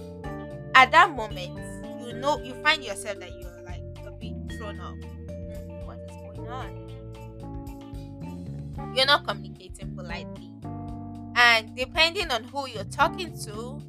At 0.77 0.91
that 0.91 1.09
moment, 1.15 1.57
you 2.05 2.13
know, 2.13 2.39
you 2.43 2.53
find 2.61 2.83
yourself 2.83 3.19
that 3.19 3.31
you're 3.31 3.63
like 3.65 3.81
a 4.05 4.11
bit 4.11 4.35
thrown 4.59 4.79
off. 4.79 4.93
Hmm, 4.93 5.87
what 5.87 5.97
is 6.07 6.11
going 6.37 6.47
on? 6.47 6.87
You're 8.95 9.07
not 9.07 9.25
communicating 9.25 9.95
politely. 9.95 10.51
And 11.35 11.75
depending 11.75 12.29
on 12.29 12.43
who 12.43 12.67
you're 12.67 12.83
talking 12.83 13.35
to, 13.45 13.81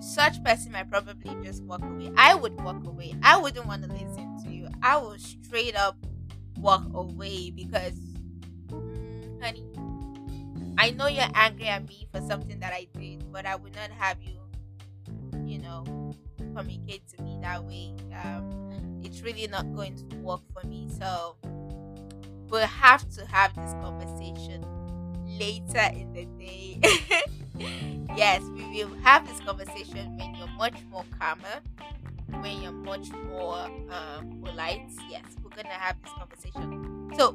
such 0.00 0.42
person 0.42 0.72
might 0.72 0.90
probably 0.90 1.36
just 1.44 1.62
walk 1.62 1.84
away. 1.84 2.10
I 2.16 2.34
would 2.34 2.60
walk 2.60 2.84
away. 2.84 3.14
I 3.22 3.36
wouldn't 3.36 3.66
want 3.66 3.84
to 3.84 3.88
listen 3.92 4.36
to 4.42 4.50
you. 4.50 4.66
I 4.82 4.96
would 4.96 5.20
straight 5.20 5.76
up 5.76 5.96
walk 6.58 6.88
away 6.92 7.52
because, 7.52 8.00
mm, 8.66 9.40
honey, 9.40 9.64
I 10.76 10.90
know 10.90 11.06
you're 11.06 11.30
angry 11.34 11.66
at 11.66 11.86
me 11.86 12.08
for 12.12 12.20
something 12.22 12.58
that 12.58 12.72
I 12.72 12.88
did, 12.98 13.30
but 13.30 13.46
I 13.46 13.54
would 13.54 13.76
not 13.76 13.92
have 13.92 14.20
you 14.22 14.39
communicate 16.60 17.06
to 17.08 17.22
me 17.22 17.38
that 17.40 17.64
way, 17.64 17.94
um, 18.22 19.00
it's 19.02 19.22
really 19.22 19.46
not 19.46 19.74
going 19.74 19.96
to 19.96 20.16
work 20.16 20.40
for 20.52 20.66
me. 20.66 20.88
So 20.98 21.36
we'll 22.48 22.66
have 22.66 23.08
to 23.10 23.26
have 23.26 23.54
this 23.54 23.72
conversation 23.74 24.64
later 25.38 25.90
in 25.94 26.12
the 26.12 26.26
day. 26.38 26.80
yes, 28.16 28.42
we 28.54 28.84
will 28.84 28.94
have 29.02 29.26
this 29.26 29.40
conversation 29.40 30.16
when 30.18 30.34
you're 30.34 30.48
much 30.58 30.74
more 30.90 31.04
calmer, 31.18 31.60
when 32.40 32.60
you're 32.62 32.72
much 32.72 33.10
more 33.28 33.58
um, 33.90 34.42
polite. 34.44 34.90
Yes, 35.08 35.24
we're 35.42 35.50
gonna 35.50 35.68
have 35.70 35.96
this 36.02 36.12
conversation. 36.12 37.10
So, 37.16 37.34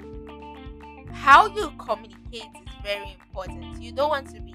how 1.11 1.47
you 1.47 1.71
communicate 1.79 2.43
is 2.67 2.73
very 2.83 3.17
important. 3.19 3.81
You 3.81 3.91
don't 3.91 4.09
want 4.09 4.27
to 4.35 4.39
be, 4.41 4.53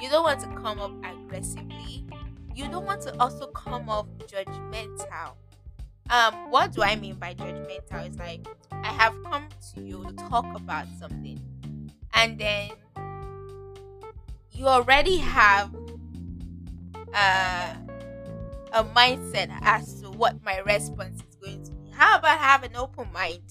you 0.00 0.08
don't 0.08 0.24
want 0.24 0.40
to 0.40 0.46
come 0.60 0.78
up 0.78 0.92
aggressively 1.04 2.06
you 2.56 2.66
don't 2.68 2.86
want 2.86 3.02
to 3.02 3.14
also 3.20 3.48
come 3.48 3.88
off 3.90 4.06
judgmental. 4.26 5.32
Um, 6.08 6.50
what 6.50 6.72
do 6.72 6.82
I 6.82 6.96
mean 6.96 7.16
by 7.16 7.34
judgmental? 7.34 8.06
It's 8.06 8.16
like 8.16 8.46
I 8.72 8.86
have 8.86 9.14
come 9.24 9.48
to 9.74 9.82
you 9.82 10.04
to 10.08 10.12
talk 10.14 10.46
about 10.56 10.86
something, 10.98 11.38
and 12.14 12.38
then 12.38 12.70
you 14.52 14.66
already 14.66 15.18
have 15.18 15.74
uh, 17.12 17.74
a 18.72 18.84
mindset 18.84 19.50
as 19.60 20.00
to 20.00 20.10
what 20.10 20.42
my 20.42 20.58
response 20.60 21.22
is 21.28 21.36
going 21.36 21.62
to 21.64 21.72
be. 21.72 21.90
How 21.90 22.18
about 22.18 22.38
have 22.38 22.62
an 22.62 22.74
open 22.74 23.12
mind? 23.12 23.42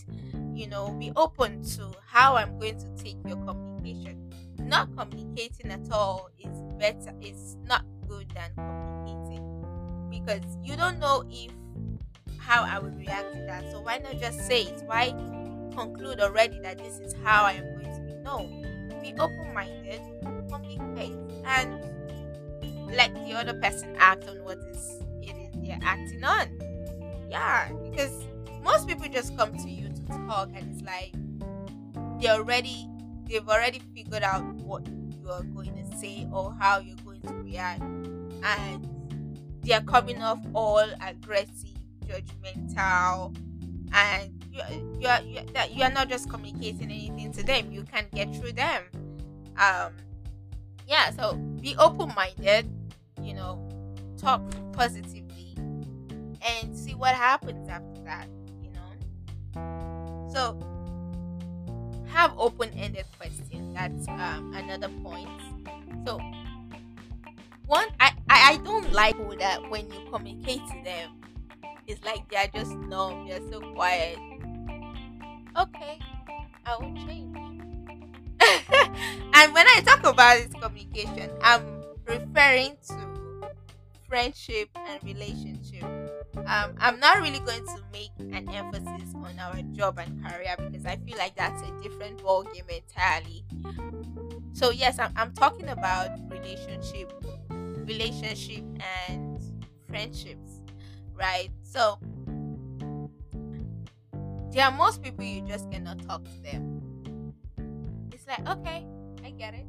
You 0.56 0.68
know, 0.68 0.90
be 0.92 1.12
open 1.16 1.64
to 1.76 1.92
how 2.08 2.38
I'm 2.38 2.58
going 2.58 2.80
to 2.80 3.04
take 3.04 3.18
your 3.28 3.38
communication. 3.38 4.32
Not 4.58 4.96
communicating 4.98 5.72
at 5.72 5.92
all 5.92 6.30
is 6.40 6.64
better. 6.80 7.14
It's 7.22 7.56
not 7.68 7.86
good 8.08 8.32
than 8.32 8.95
because 10.26 10.44
you 10.64 10.76
don't 10.76 11.00
know 11.00 11.24
if 11.30 11.52
how 12.38 12.64
I 12.64 12.80
would 12.80 12.98
react 12.98 13.34
to 13.34 13.40
that. 13.42 13.72
So 13.72 13.82
why 13.82 13.98
not 13.98 14.20
just 14.20 14.46
say 14.46 14.64
it? 14.64 14.84
Why 14.86 15.10
conclude 15.76 16.20
already 16.20 16.60
that 16.62 16.78
this 16.78 17.00
is 17.00 17.14
how 17.24 17.44
I 17.44 17.54
am 17.54 17.64
going 17.74 17.94
to 17.94 18.02
be 18.02 18.14
No, 18.24 18.48
be 19.02 19.14
open 19.20 19.54
minded, 19.54 20.02
communicate, 20.50 21.18
and 21.46 21.80
let 22.96 23.14
the 23.14 23.34
other 23.34 23.54
person 23.60 23.96
act 23.98 24.28
on 24.28 24.44
what 24.44 24.58
is 24.72 25.02
it 25.22 25.36
is 25.36 25.68
they're 25.68 25.80
acting 25.82 26.24
on. 26.24 26.48
Yeah, 27.30 27.72
because 27.84 28.24
most 28.64 28.88
people 28.88 29.08
just 29.08 29.36
come 29.38 29.56
to 29.58 29.70
you 29.70 29.90
to 29.90 30.02
talk, 30.28 30.50
and 30.56 30.72
it's 30.72 30.84
like 30.84 31.14
they 32.20 32.30
already 32.30 32.88
they've 33.28 33.48
already 33.48 33.82
figured 33.94 34.24
out 34.24 34.44
what 34.56 34.88
you 34.88 35.30
are 35.30 35.44
going 35.44 35.74
to 35.76 35.98
say 35.98 36.28
or 36.32 36.56
how 36.60 36.80
you're 36.80 36.96
going 37.04 37.22
to 37.22 37.34
react, 37.34 37.82
and 37.82 38.88
they 39.66 39.74
are 39.74 39.82
coming 39.82 40.22
off 40.22 40.40
all 40.54 40.86
aggressive, 41.02 41.74
judgmental, 42.06 43.36
and 43.94 44.32
you 44.52 44.62
you 45.00 45.08
are 45.08 45.22
you, 45.22 45.42
that 45.54 45.74
you 45.76 45.84
are 45.84 45.92
not 45.92 46.08
just 46.08 46.30
communicating 46.30 46.92
anything 46.92 47.32
to 47.34 47.44
them. 47.44 47.72
You 47.72 47.84
can 47.84 48.06
get 48.14 48.34
through 48.36 48.54
them. 48.54 48.84
Um, 49.58 49.94
yeah. 50.88 51.10
So 51.12 51.36
be 51.62 51.76
open 51.78 52.14
minded. 52.16 52.70
You 53.22 53.34
know, 53.34 53.68
talk 54.18 54.42
positively, 54.74 55.56
and 55.58 56.78
see 56.78 56.94
what 56.94 57.16
happens 57.16 57.68
after 57.68 58.02
that. 58.04 58.28
You 58.62 58.70
know. 58.72 60.30
So 60.32 60.60
have 62.08 62.34
open-ended 62.38 63.06
questions. 63.18 63.74
That's 63.74 64.08
um, 64.08 64.54
another 64.56 64.90
point. 65.04 65.28
So 66.06 66.20
one 67.66 67.88
I, 68.00 68.12
I, 68.30 68.54
I 68.54 68.58
don't 68.64 68.94
like 68.94 69.18
that 69.40 69.70
when 69.70 69.92
you 69.92 70.00
communicate 70.12 70.62
to 70.68 70.82
them, 70.84 71.22
it's 71.88 72.04
like 72.04 72.30
they're 72.30 72.50
just 72.54 72.72
numb, 72.72 73.28
they're 73.28 73.42
so 73.52 73.60
quiet. 73.74 74.18
Okay, 75.58 76.00
I 76.66 76.78
will 76.80 76.94
change. 77.06 77.36
and 79.34 79.54
when 79.54 79.68
I 79.68 79.82
talk 79.86 80.06
about 80.06 80.38
this 80.38 80.62
communication, 80.62 81.30
I'm 81.42 81.64
referring 82.06 82.78
to 82.88 83.50
friendship 84.08 84.70
and 84.76 85.04
relationship. 85.04 85.84
Um, 86.48 86.76
I'm 86.80 87.00
not 87.00 87.22
really 87.22 87.40
going 87.40 87.66
to 87.66 87.78
make 87.92 88.12
an 88.20 88.50
emphasis 88.50 89.14
on 89.16 89.40
our 89.40 89.62
job 89.74 89.98
and 90.00 90.24
career 90.26 90.56
because 90.58 90.86
I 90.86 90.98
feel 90.98 91.18
like 91.18 91.36
that's 91.36 91.62
a 91.62 91.72
different 91.82 92.22
ball 92.22 92.44
game 92.44 92.66
entirely. 92.70 93.46
So 94.54 94.72
yes, 94.72 95.00
I'm, 95.00 95.12
I'm 95.16 95.34
talking 95.34 95.70
about 95.70 96.12
relationship 96.30 97.12
relationship 97.86 98.64
and 99.08 99.25
friendships, 99.96 100.60
right? 101.14 101.50
So 101.64 101.98
there 104.52 104.66
are 104.66 104.72
most 104.72 105.02
people 105.02 105.24
you 105.24 105.42
just 105.42 105.72
cannot 105.72 106.06
talk 106.06 106.26
to 106.26 106.44
them. 106.44 107.34
It's 108.12 108.28
like, 108.28 108.46
okay, 108.46 108.86
I 109.24 109.30
get 109.30 109.54
it. 109.54 109.66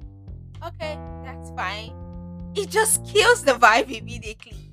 Okay, 0.66 0.98
that's 1.24 1.50
fine. 1.50 1.92
It 2.56 2.70
just 2.70 3.06
kills 3.06 3.44
the 3.44 3.52
vibe 3.52 3.96
immediately. 3.96 4.72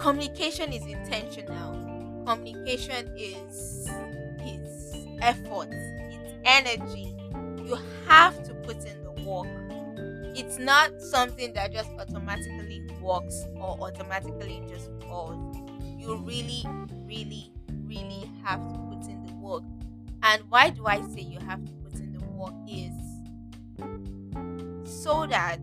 Communication 0.00 0.72
is 0.72 0.86
intentional. 0.86 2.24
Communication 2.26 3.12
is 3.18 3.90
is 4.40 4.94
effort, 5.20 5.68
it's 5.70 6.32
energy. 6.46 7.14
You 7.62 7.76
have 8.08 8.42
to 8.44 8.54
put 8.54 8.78
in 8.86 9.02
the 9.02 9.12
work 9.28 9.65
it's 10.36 10.58
not 10.58 11.00
something 11.00 11.54
that 11.54 11.72
just 11.72 11.90
automatically 11.98 12.86
works 13.00 13.46
or 13.56 13.78
automatically 13.80 14.62
just 14.68 14.90
falls. 15.08 15.56
You 15.98 16.16
really, 16.16 16.62
really, 17.06 17.50
really 17.84 18.30
have 18.44 18.60
to 18.60 18.78
put 18.90 19.08
in 19.08 19.24
the 19.24 19.32
work. 19.34 19.62
And 20.22 20.42
why 20.50 20.70
do 20.70 20.86
I 20.86 21.00
say 21.00 21.22
you 21.22 21.38
have 21.40 21.64
to 21.64 21.72
put 21.72 21.94
in 21.94 22.12
the 22.12 22.24
work 22.26 22.52
is 22.68 22.92
so 25.02 25.26
that 25.26 25.58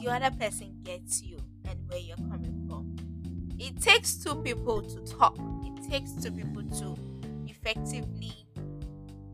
the 0.00 0.08
other 0.08 0.34
person 0.36 0.76
gets 0.82 1.22
you 1.22 1.36
and 1.68 1.78
where 1.88 1.98
you're 1.98 2.16
coming 2.16 2.64
from. 2.66 2.96
It 3.58 3.80
takes 3.80 4.14
two 4.14 4.36
people 4.36 4.80
to 4.82 5.00
talk. 5.00 5.36
It 5.64 5.90
takes 5.90 6.12
two 6.12 6.30
people 6.30 6.62
to 6.78 6.96
effectively 7.46 8.32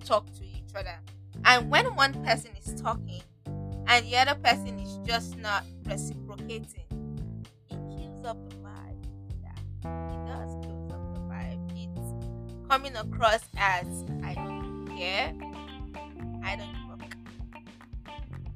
talk 0.05 0.27
to 0.35 0.44
each 0.44 0.75
other. 0.75 0.99
And 1.44 1.70
when 1.70 1.87
one 1.94 2.12
person 2.25 2.51
is 2.64 2.81
talking, 2.81 3.23
and 3.90 4.07
the 4.07 4.16
other 4.16 4.37
person 4.37 4.79
is 4.79 4.98
just 5.05 5.37
not 5.37 5.64
reciprocating, 5.85 6.87
it 7.68 7.76
kills 7.98 8.24
up 8.24 8.38
the 8.48 8.57
vibe. 8.57 9.05
Yeah, 9.42 9.50
it 10.12 10.26
does 10.26 10.55
kills 10.64 10.92
up 10.92 11.12
the 11.12 11.20
vibe. 11.22 11.59
It's 11.74 12.68
coming 12.68 12.94
across 12.96 13.40
as 13.57 14.05
I 14.22 14.35
don't 14.35 14.87
care, 14.96 15.35
I 16.44 16.55
don't 16.55 16.72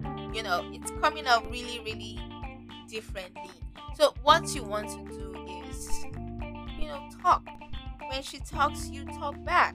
give 0.04 0.34
You 0.34 0.42
know, 0.44 0.70
it's 0.72 0.92
coming 1.02 1.26
out 1.26 1.50
really, 1.50 1.80
really 1.84 2.20
differently. 2.88 3.50
So 3.96 4.14
what 4.22 4.54
you 4.54 4.62
want 4.62 4.88
to 4.90 5.04
do 5.12 5.34
is, 5.68 5.88
you 6.78 6.86
know, 6.86 7.08
talk. 7.20 7.44
When 8.08 8.22
she 8.22 8.38
talks, 8.38 8.88
you 8.88 9.04
talk 9.04 9.42
back. 9.44 9.74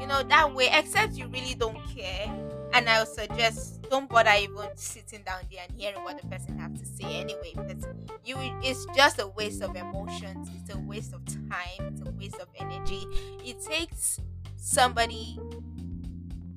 You 0.00 0.08
know, 0.08 0.24
that 0.24 0.52
way, 0.52 0.70
except 0.72 1.12
you 1.14 1.28
really 1.28 1.54
don't 1.54 1.78
care 1.94 2.51
and 2.72 2.88
I 2.88 3.00
would 3.00 3.08
suggest 3.08 3.82
don't 3.90 4.08
bother 4.08 4.32
even 4.40 4.68
sitting 4.76 5.22
down 5.22 5.42
there 5.50 5.62
and 5.68 5.78
hearing 5.78 6.02
what 6.02 6.20
the 6.20 6.26
person 6.28 6.58
has 6.58 6.72
to 6.80 6.86
say 6.86 7.20
anyway, 7.20 7.52
because 7.54 7.84
you 8.24 8.36
it's 8.62 8.86
just 8.96 9.20
a 9.20 9.28
waste 9.28 9.62
of 9.62 9.76
emotions, 9.76 10.48
it's 10.60 10.74
a 10.74 10.78
waste 10.78 11.12
of 11.12 11.24
time, 11.26 11.92
it's 11.92 12.00
a 12.06 12.10
waste 12.12 12.36
of 12.40 12.48
energy. 12.58 13.06
It 13.44 13.60
takes 13.62 14.18
somebody 14.56 15.38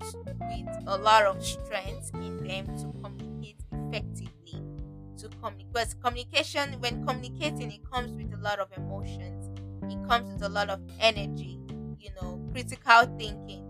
with 0.01 0.83
a 0.87 0.97
lot 0.97 1.23
of 1.23 1.43
strength 1.43 2.11
in 2.15 2.37
them 2.45 2.65
to 2.77 2.93
communicate 3.03 3.57
effectively. 3.71 4.61
To 5.17 5.29
communicate, 5.41 5.73
because 5.73 5.93
communication, 5.95 6.79
when 6.79 7.05
communicating, 7.05 7.71
it 7.71 7.89
comes 7.91 8.11
with 8.11 8.33
a 8.33 8.41
lot 8.41 8.59
of 8.59 8.69
emotions. 8.77 9.49
It 9.91 10.07
comes 10.07 10.31
with 10.33 10.43
a 10.43 10.49
lot 10.49 10.69
of 10.69 10.79
energy. 10.99 11.59
You 11.99 12.11
know, 12.21 12.39
critical 12.51 13.03
thinking 13.17 13.64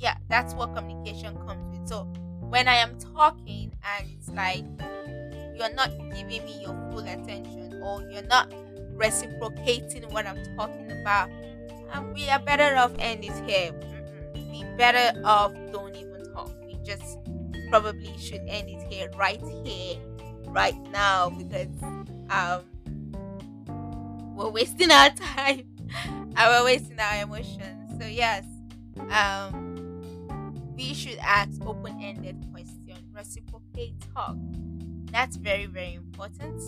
yeah, 0.00 0.16
that's 0.28 0.54
what 0.54 0.74
communication 0.74 1.36
comes 1.46 1.78
with. 1.78 1.88
So 1.88 2.04
when 2.40 2.66
I 2.66 2.76
am 2.76 2.98
talking 2.98 3.72
and 3.84 4.06
it's 4.10 4.30
like 4.30 4.64
you're 5.54 5.72
not 5.74 5.90
giving 6.14 6.44
me 6.46 6.62
your 6.62 6.74
full 6.90 7.00
attention 7.00 7.80
or 7.82 8.02
you're 8.10 8.22
not 8.22 8.52
reciprocating 8.94 10.04
what 10.10 10.26
I'm 10.26 10.42
talking 10.56 10.90
about, 11.02 11.30
um, 11.92 12.12
we 12.14 12.28
are 12.28 12.38
better 12.38 12.76
off 12.76 12.92
end 12.98 13.24
it 13.24 13.32
here. 13.48 13.72
Mm-mm. 13.72 14.50
We 14.50 14.64
better 14.76 15.20
off 15.24 15.52
don't 15.70 15.94
even 15.94 16.32
talk. 16.32 16.50
We 16.64 16.78
just 16.82 17.18
probably 17.68 18.16
should 18.18 18.42
end 18.48 18.70
it 18.70 18.82
here, 18.90 19.10
right 19.18 19.42
here, 19.64 19.98
right 20.46 20.80
now, 20.90 21.28
because 21.30 21.68
um, 22.30 22.62
we're 24.34 24.48
wasting 24.48 24.90
our 24.90 25.10
time 25.34 25.66
and 25.92 26.36
we're 26.36 26.64
wasting 26.64 26.98
our 26.98 27.22
emotions. 27.22 28.00
So 28.00 28.06
yes, 28.06 28.44
um, 29.10 29.69
we 30.80 30.94
should 30.94 31.18
ask 31.18 31.60
open-ended 31.66 32.42
questions 32.52 33.04
reciprocate 33.14 33.94
talk. 34.14 34.36
That's 35.12 35.36
very 35.36 35.66
very 35.66 35.92
important. 35.92 36.62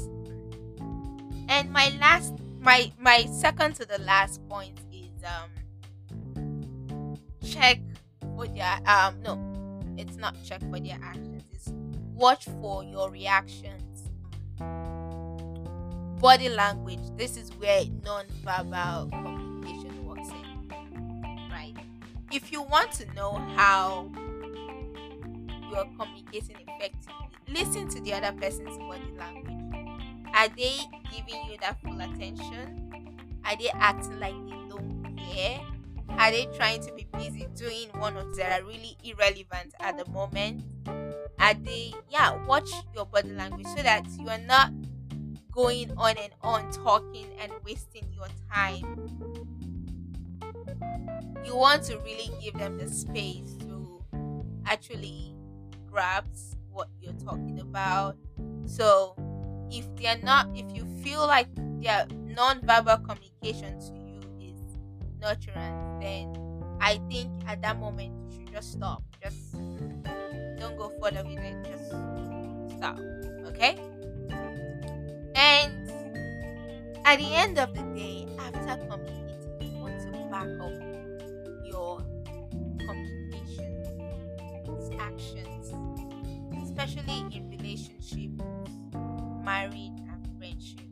And 1.49 1.73
my 1.73 1.91
last 1.99 2.35
my 2.61 2.93
my 2.99 3.25
second 3.33 3.75
to 3.77 3.87
the 3.87 3.99
last 4.03 4.47
point 4.51 4.79
is 4.93 5.09
um 5.25 7.17
check 7.43 7.81
for 8.37 8.47
their 8.49 8.79
um 8.87 9.23
no 9.23 9.33
it's 9.97 10.17
not 10.17 10.37
check 10.45 10.61
for 10.71 10.79
their 10.79 10.99
actions 11.03 11.45
it's 11.51 11.73
watch 12.15 12.45
for 12.61 12.85
your 12.85 13.11
reactions. 13.11 14.11
Body 16.21 16.51
language 16.51 17.01
this 17.17 17.39
is 17.39 17.49
where 17.57 17.81
in 17.81 18.03
right 18.45 19.52
if 22.33 22.51
you 22.51 22.63
want 22.63 22.91
to 22.93 23.15
know 23.15 23.33
how 23.57 24.11
you 25.71 25.77
are 25.77 25.87
communicating 25.99 26.57
effectively, 26.67 27.29
listen 27.49 27.89
to 27.89 28.01
the 28.01 28.13
other 28.15 28.33
person's 28.33 28.77
body 28.79 29.13
language. 29.19 29.53
Are 30.35 30.49
they 30.49 30.79
giving 31.11 31.51
you 31.51 31.59
that 31.61 31.79
full 31.83 32.01
attention? 32.01 33.21
Are 33.45 33.57
they 33.57 33.69
acting 33.75 34.19
like 34.19 34.35
they 34.47 34.69
don't 34.71 35.19
care? 35.19 35.61
Are 36.09 36.31
they 36.31 36.47
trying 36.57 36.83
to 36.83 36.93
be 36.95 37.07
busy 37.13 37.47
doing 37.55 37.89
one 37.99 38.17
or 38.17 38.25
that 38.37 38.61
are 38.61 38.65
really 38.65 38.97
irrelevant 39.05 39.75
at 39.81 39.99
the 39.99 40.11
moment? 40.11 40.63
Are 41.39 41.55
they, 41.55 41.93
yeah, 42.11 42.45
watch 42.47 42.71
your 42.95 43.05
body 43.07 43.33
language 43.33 43.67
so 43.67 43.83
that 43.83 44.07
you 44.19 44.29
are 44.29 44.39
not 44.39 44.73
going 45.51 45.93
on 45.99 46.17
and 46.17 46.33
on 46.43 46.71
talking 46.71 47.27
and 47.39 47.53
wasting 47.65 48.07
your 48.15 48.29
time 48.51 49.62
you 51.53 51.59
want 51.59 51.83
to 51.83 51.99
really 51.99 52.31
give 52.41 52.55
them 52.55 52.79
the 52.79 52.89
space 52.89 53.55
to 53.61 54.03
actually 54.65 55.35
grasp 55.91 56.57
what 56.71 56.89
you're 57.01 57.13
talking 57.15 57.61
about. 57.61 58.17
So 58.65 59.15
if 59.71 59.85
they're 59.97 60.19
not, 60.23 60.49
if 60.55 60.75
you 60.75 60.87
feel 61.03 61.27
like 61.27 61.49
their 61.83 62.07
non-verbal 62.25 62.99
communication 62.99 63.79
to 63.81 63.93
you 63.93 64.21
is 64.41 64.61
nurturant, 65.21 66.01
then 66.01 66.35
I 66.81 66.99
think 67.11 67.31
at 67.47 67.61
that 67.61 67.79
moment 67.79 68.13
you 68.33 68.39
should 68.39 68.53
just 68.55 68.73
stop. 68.73 69.03
just 69.23 69.53
don't 69.53 70.79
go 70.79 70.91
further 71.03 71.23
with 71.23 71.39
it. 71.39 71.67
Just 71.67 71.91
stop. 72.79 72.99
Okay? 73.49 73.79
And 75.35 75.91
at 77.05 77.19
the 77.19 77.35
end 77.35 77.59
of 77.59 77.75
the 77.75 77.83
day, 77.95 78.27
after 78.39 78.87
communicating, 78.87 79.75
you 79.75 79.83
want 79.83 80.01
to 80.01 80.09
back 80.31 80.49
up 80.59 80.92
actions, 85.03 85.73
especially 86.63 87.25
in 87.35 87.51
relationships, 87.51 88.43
marriage, 89.45 89.99
and 90.09 90.29
friendship. 90.39 90.87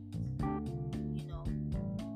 You 1.15 1.25
know, 1.27 1.43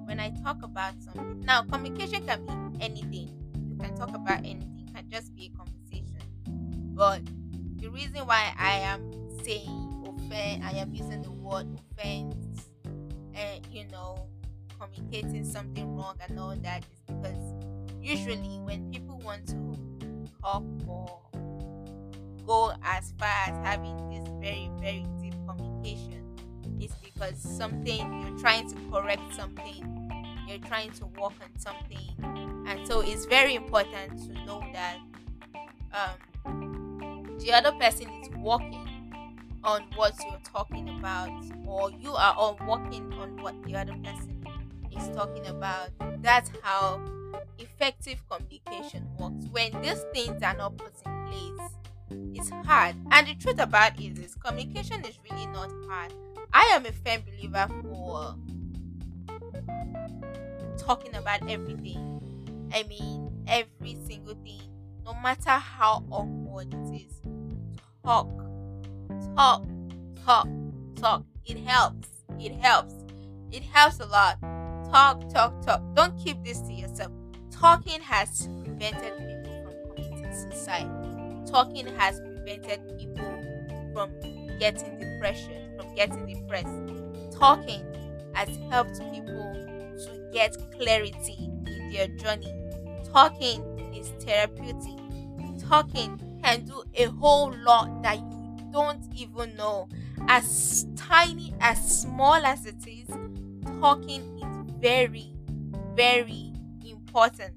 when 0.05 0.19
I 0.19 0.31
talk 0.43 0.61
about 0.63 0.93
something, 1.01 1.41
now 1.41 1.63
communication 1.63 2.25
can 2.25 2.45
be 2.45 2.83
anything. 2.83 3.31
You 3.69 3.77
can 3.79 3.95
talk 3.95 4.13
about 4.13 4.39
anything, 4.39 4.85
it 4.87 4.93
can 4.93 5.09
just 5.09 5.35
be 5.35 5.51
a 5.53 5.57
conversation. 5.57 6.21
But 6.93 7.21
the 7.77 7.89
reason 7.89 8.25
why 8.25 8.53
I 8.57 8.79
am 8.79 9.11
saying 9.43 10.03
offense, 10.05 10.63
I 10.65 10.77
am 10.77 10.93
using 10.93 11.21
the 11.21 11.31
word 11.31 11.67
offense, 11.91 12.69
and 13.33 13.65
you 13.71 13.85
know, 13.87 14.27
communicating 14.79 15.45
something 15.45 15.95
wrong 15.95 16.15
and 16.27 16.39
all 16.39 16.55
that 16.57 16.83
is 16.83 16.99
because 17.07 17.53
usually 18.01 18.59
when 18.59 18.91
people 18.91 19.19
want 19.19 19.47
to 19.47 19.77
talk 20.41 20.63
or 20.87 21.21
go 22.45 22.73
as 22.83 23.13
far 23.19 23.27
as 23.47 23.65
having 23.65 23.97
this 24.09 24.27
very, 24.41 24.69
very 24.79 25.05
deep 25.21 25.33
communication, 25.47 26.23
it's 26.79 26.93
because 26.95 27.37
something 27.37 28.21
you're 28.21 28.39
trying 28.39 28.69
to 28.69 28.75
correct 28.91 29.33
something, 29.33 30.09
you're 30.47 30.59
trying 30.59 30.91
to 30.91 31.05
work 31.05 31.33
on 31.41 31.57
something, 31.57 32.65
and 32.67 32.87
so 32.87 33.01
it's 33.01 33.25
very 33.25 33.55
important 33.55 34.17
to 34.25 34.45
know 34.45 34.63
that 34.73 34.97
um, 35.93 37.37
the 37.39 37.51
other 37.51 37.71
person 37.73 38.09
is 38.21 38.29
working 38.37 38.81
on 39.63 39.81
what 39.95 40.13
you're 40.23 40.39
talking 40.43 40.89
about, 40.99 41.29
or 41.65 41.91
you 41.91 42.11
are 42.11 42.33
all 42.35 42.59
working 42.67 43.11
on 43.13 43.41
what 43.41 43.55
the 43.63 43.75
other 43.75 43.95
person 44.03 44.45
is 44.95 45.09
talking 45.15 45.45
about. 45.47 45.89
That's 46.21 46.51
how 46.61 47.01
effective 47.57 48.21
communication 48.29 49.07
works. 49.17 49.45
When 49.51 49.81
these 49.81 50.03
things 50.13 50.41
are 50.43 50.55
not 50.55 50.77
put 50.77 50.93
in 51.05 51.27
place, 51.27 51.71
it's 52.09 52.49
hard. 52.49 52.95
And 53.11 53.27
the 53.27 53.35
truth 53.35 53.59
about 53.59 53.99
it 53.99 54.17
is, 54.19 54.35
communication 54.35 55.03
is 55.05 55.17
really 55.29 55.47
not 55.47 55.71
hard. 55.87 56.13
I 56.53 56.71
am 56.73 56.85
a 56.85 56.91
firm 56.91 57.21
believer 57.25 57.67
for 57.81 58.35
talking 60.77 61.15
about 61.15 61.49
everything. 61.49 62.21
I 62.73 62.83
mean, 62.83 63.31
every 63.47 63.97
single 64.07 64.35
thing, 64.35 64.61
no 65.03 65.13
matter 65.15 65.49
how 65.49 66.03
awkward 66.11 66.73
it 66.73 67.05
is. 67.07 67.21
Talk, 68.03 68.29
talk, 69.35 69.65
talk, 70.25 70.47
talk. 70.95 71.25
It 71.45 71.57
helps. 71.59 72.09
It 72.39 72.53
helps. 72.53 72.93
It 73.51 73.63
helps 73.63 73.99
a 73.99 74.05
lot. 74.05 74.39
Talk, 74.91 75.29
talk, 75.29 75.65
talk. 75.65 75.81
Don't 75.95 76.17
keep 76.17 76.43
this 76.43 76.59
to 76.61 76.73
yourself. 76.73 77.11
Talking 77.51 78.01
has 78.01 78.47
prevented 78.63 79.17
people 79.17 79.63
from 79.63 79.95
committing 79.95 80.33
suicide. 80.33 81.14
Talking 81.47 81.87
has 81.97 82.19
prevented 82.19 82.97
people 82.97 83.43
from 83.93 84.11
getting 84.59 84.99
depression, 84.99 85.71
from 85.77 85.93
getting 85.95 86.25
depressed. 86.25 87.37
Talking 87.37 87.83
has 88.33 88.49
helped 88.69 88.99
people 89.11 89.53
to 89.97 90.29
get 90.33 90.55
clarity 90.71 91.49
in 91.67 91.91
their 91.91 92.07
journey. 92.07 92.53
Talking 93.11 93.63
is 93.95 94.09
therapeutic. 94.23 94.99
Talking 95.69 96.19
can 96.43 96.65
do 96.65 96.83
a 96.95 97.05
whole 97.05 97.53
lot 97.63 98.03
that 98.03 98.17
you 98.17 98.57
don't 98.71 99.03
even 99.15 99.55
know. 99.55 99.87
As 100.27 100.85
tiny, 100.95 101.53
as 101.61 102.01
small 102.01 102.35
as 102.35 102.65
it 102.65 102.85
is, 102.87 103.07
talking 103.79 104.39
is 104.39 104.73
very, 104.79 105.31
very 105.95 106.51
important 106.85 107.55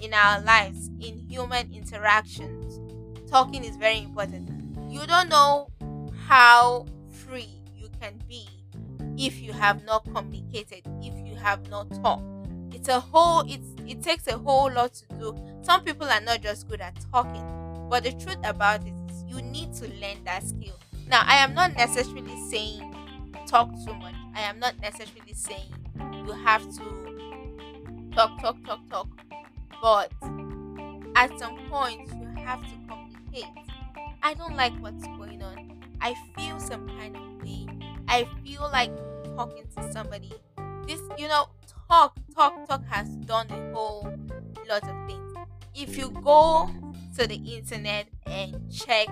in 0.00 0.14
our 0.14 0.40
lives, 0.40 0.90
in 1.00 1.18
human 1.28 1.72
interactions. 1.72 2.87
Talking 3.30 3.64
is 3.64 3.76
very 3.76 3.98
important. 3.98 4.48
You 4.90 5.06
don't 5.06 5.28
know 5.28 5.68
how 6.26 6.86
free 7.10 7.60
you 7.76 7.88
can 8.00 8.14
be 8.28 8.46
if 9.18 9.40
you 9.40 9.52
have 9.52 9.84
not 9.84 10.04
communicated, 10.14 10.82
if 11.02 11.14
you 11.26 11.34
have 11.36 11.68
not 11.68 11.90
talked. 12.02 12.22
It's 12.72 12.88
a 12.88 13.00
whole 13.00 13.40
it's 13.48 13.68
it 13.86 14.02
takes 14.02 14.26
a 14.28 14.38
whole 14.38 14.72
lot 14.72 14.94
to 14.94 15.06
do. 15.18 15.36
Some 15.62 15.84
people 15.84 16.06
are 16.06 16.20
not 16.20 16.42
just 16.42 16.68
good 16.68 16.80
at 16.80 16.94
talking, 17.12 17.44
but 17.90 18.04
the 18.04 18.12
truth 18.12 18.38
about 18.44 18.82
it 18.86 18.94
is 19.10 19.24
you 19.26 19.42
need 19.42 19.74
to 19.74 19.88
learn 20.00 20.22
that 20.24 20.44
skill. 20.44 20.78
Now, 21.08 21.22
I 21.26 21.36
am 21.36 21.54
not 21.54 21.74
necessarily 21.74 22.36
saying 22.50 22.94
talk 23.46 23.70
too 23.84 23.94
much. 23.94 24.14
I 24.34 24.42
am 24.42 24.58
not 24.58 24.78
necessarily 24.80 25.32
saying 25.32 25.72
you 26.26 26.32
have 26.32 26.62
to 26.76 28.10
talk, 28.14 28.40
talk, 28.40 28.56
talk, 28.64 28.88
talk. 28.90 29.08
But 29.80 30.12
at 31.16 31.36
some 31.38 31.58
point, 31.70 32.08
you 32.12 32.44
have 32.44 32.60
to 32.60 32.74
communicate. 32.86 33.07
I 34.22 34.34
don't 34.34 34.56
like 34.56 34.72
what's 34.80 35.06
going 35.06 35.42
on. 35.42 35.80
I 36.00 36.14
feel 36.36 36.60
some 36.60 36.86
kind 36.88 37.16
of 37.16 37.42
way. 37.42 37.66
I 38.08 38.26
feel 38.44 38.68
like 38.72 38.90
talking 39.36 39.64
to 39.76 39.92
somebody. 39.92 40.32
This, 40.86 41.00
you 41.18 41.28
know, 41.28 41.46
talk, 41.88 42.16
talk, 42.34 42.66
talk 42.66 42.84
has 42.86 43.08
done 43.16 43.46
a 43.50 43.72
whole 43.74 44.12
lot 44.68 44.82
of 44.82 45.06
things. 45.08 45.34
If 45.74 45.96
you 45.96 46.10
go 46.10 46.70
to 47.16 47.26
the 47.26 47.36
internet 47.36 48.06
and 48.26 48.70
check 48.72 49.08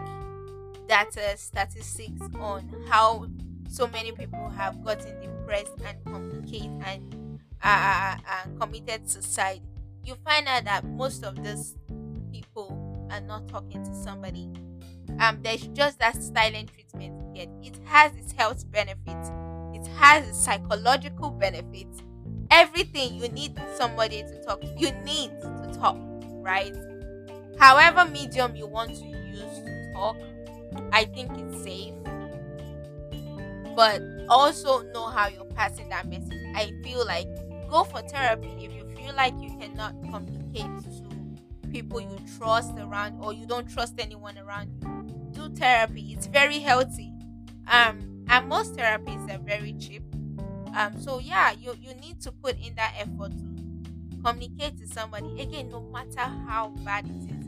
data 0.89 1.37
statistics 1.37 2.21
on 2.41 2.85
how 2.89 3.27
so 3.69 3.87
many 3.89 4.13
people 4.13 4.49
have 4.51 4.85
gotten 4.85 5.21
depressed 5.21 5.75
and 5.85 6.05
complicate 6.05 6.71
and 6.85 7.41
uh, 7.63 7.67
uh, 7.69 8.17
uh, 8.29 8.59
committed 8.61 9.09
suicide, 9.11 9.61
you 10.05 10.15
find 10.25 10.47
out 10.47 10.65
that 10.65 10.85
most 10.85 11.25
of 11.25 11.43
these 11.43 11.77
are 13.11 13.21
not 13.21 13.49
talking 13.49 13.85
to 13.85 13.95
somebody. 13.95 14.51
Um, 15.21 15.39
there's 15.43 15.67
just 15.69 15.99
that 16.01 16.23
silent 16.23 16.71
treatment 16.73 17.37
yet. 17.37 17.49
It 17.63 17.79
has 17.85 18.15
its 18.17 18.33
health 18.33 18.71
benefits. 18.71 19.31
It 19.75 19.87
has 19.97 20.29
its 20.29 20.39
psychological 20.39 21.31
benefits. 21.31 22.03
Everything 22.51 23.15
you 23.15 23.29
need 23.29 23.61
somebody 23.77 24.23
to 24.23 24.43
talk 24.45 24.61
to. 24.61 24.75
You 24.77 24.93
need 25.05 25.31
to 25.43 25.71
talk, 25.79 25.97
right? 26.43 26.75
However 27.59 28.05
medium 28.11 28.55
you 28.57 28.67
want 28.67 28.95
to 28.97 29.05
use 29.05 29.41
to 29.41 29.93
talk, 29.95 30.17
I 30.93 31.05
think 31.05 31.31
it's 31.39 31.63
safe. 31.63 31.95
But 33.75 34.03
also 34.29 34.83
know 34.93 35.07
how 35.07 35.29
you're 35.29 35.45
passing 35.45 35.89
that 35.91 36.09
message. 36.09 36.33
I 36.55 36.73
feel 36.83 37.05
like 37.07 37.29
go 37.71 37.85
for 37.85 38.01
therapy 38.03 38.49
if 38.61 38.73
you 38.73 38.85
feel 38.97 39.15
like 39.15 39.35
you 39.41 39.51
cannot 39.59 39.95
communicate 40.03 40.96
people 41.77 42.01
you 42.01 42.19
trust 42.39 42.73
around 42.79 43.21
or 43.23 43.35
you 43.35 43.47
don't 43.47 43.71
trust 43.71 43.95
anyone 43.99 44.39
around 44.39 44.71
you. 44.81 44.89
Do 45.33 45.55
therapy. 45.55 46.15
It's 46.17 46.27
very 46.27 46.59
healthy. 46.59 47.13
Um 47.69 48.25
and 48.29 48.49
most 48.49 48.77
therapies 48.77 49.23
are 49.33 49.39
very 49.39 49.75
cheap. 49.75 50.03
Um 50.75 50.99
so 50.99 51.19
yeah, 51.19 51.53
you 51.53 51.77
you 51.81 51.93
need 51.95 52.23
to 52.23 52.33
put 52.33 52.57
in 52.67 52.75
that 52.77 52.95
effort 52.99 53.33
to 53.37 54.23
communicate 54.25 54.79
to 54.79 54.89
somebody. 54.89 55.39
Again, 55.41 55.69
no 55.69 55.83
matter 55.93 56.27
how 56.49 56.69
bad 56.83 57.05
it 57.07 57.31
is. 57.31 57.47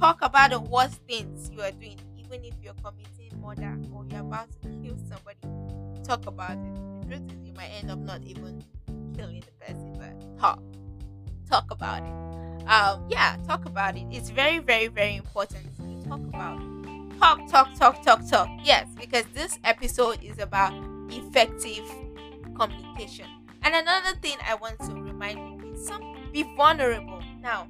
Talk 0.00 0.22
about 0.22 0.50
the 0.50 0.60
worst 0.60 1.00
things 1.06 1.50
you 1.52 1.60
are 1.60 1.72
doing 1.72 1.98
even 2.18 2.44
if 2.44 2.54
you're 2.62 2.74
committing 2.82 3.38
murder 3.42 3.78
or 3.92 4.06
you're 4.06 4.20
about 4.20 4.48
to 4.62 4.68
kill 4.82 4.96
somebody, 5.10 5.38
talk 6.04 6.26
about 6.26 6.52
it. 6.52 6.74
The 7.02 7.16
truth 7.16 7.32
is, 7.32 7.46
you 7.46 7.52
might 7.52 7.70
end 7.80 7.90
up 7.90 7.98
not 7.98 8.22
even 8.24 8.64
killing 9.14 9.42
the 9.44 9.52
person, 9.64 9.94
but 9.98 10.40
talk, 10.40 10.62
talk 11.48 11.70
about 11.70 12.02
it. 12.02 12.31
Um, 12.66 13.04
yeah, 13.08 13.36
talk 13.46 13.66
about 13.66 13.96
it. 13.96 14.06
It's 14.10 14.30
very, 14.30 14.58
very, 14.58 14.88
very 14.88 15.16
important 15.16 15.64
to 15.76 16.08
talk 16.08 16.20
about. 16.20 16.60
Talk, 17.18 17.48
talk, 17.48 17.74
talk, 17.78 18.02
talk, 18.02 18.28
talk. 18.28 18.48
Yes, 18.62 18.86
because 18.98 19.24
this 19.34 19.58
episode 19.64 20.22
is 20.22 20.38
about 20.38 20.72
effective 21.10 21.84
communication. 22.56 23.26
And 23.62 23.74
another 23.74 24.16
thing 24.20 24.36
I 24.46 24.54
want 24.54 24.78
to 24.80 24.92
remind 24.94 25.62
you 25.62 25.72
is 25.72 25.86
some 25.86 26.16
be 26.32 26.42
vulnerable. 26.56 27.22
Now, 27.40 27.68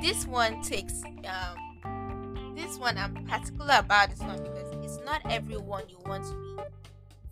this 0.00 0.26
one 0.26 0.62
takes 0.62 1.02
um, 1.04 2.54
this 2.56 2.78
one 2.78 2.98
I'm 2.98 3.14
particular 3.26 3.76
about 3.78 4.10
this 4.10 4.18
one 4.20 4.42
because 4.42 4.72
it's 4.82 4.98
not 5.04 5.22
everyone 5.30 5.84
you 5.88 5.98
want 6.04 6.24
to 6.24 6.34
be 6.34 6.62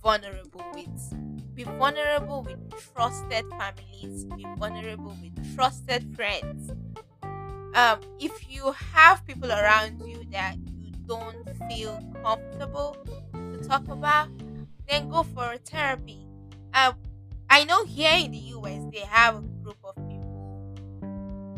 vulnerable 0.02 0.64
with. 0.74 1.29
Be 1.54 1.64
vulnerable 1.64 2.42
with 2.42 2.58
trusted 2.94 3.44
families, 3.50 4.24
be 4.24 4.46
vulnerable 4.56 5.16
with 5.20 5.54
trusted 5.54 6.14
friends. 6.16 6.70
Um, 7.74 8.00
if 8.18 8.50
you 8.50 8.72
have 8.94 9.26
people 9.26 9.50
around 9.50 10.00
you 10.06 10.24
that 10.32 10.56
you 10.78 10.92
don't 11.06 11.48
feel 11.68 12.02
comfortable 12.22 12.96
to 13.32 13.68
talk 13.68 13.86
about, 13.88 14.28
then 14.88 15.08
go 15.08 15.22
for 15.22 15.52
a 15.52 15.58
therapy. 15.58 16.26
Um, 16.74 16.94
I 17.48 17.64
know 17.64 17.84
here 17.84 18.16
in 18.16 18.30
the 18.32 18.38
US 18.56 18.82
they 18.92 19.00
have 19.00 19.36
a 19.36 19.40
group 19.62 19.78
of 19.84 19.96
people, 20.08 20.74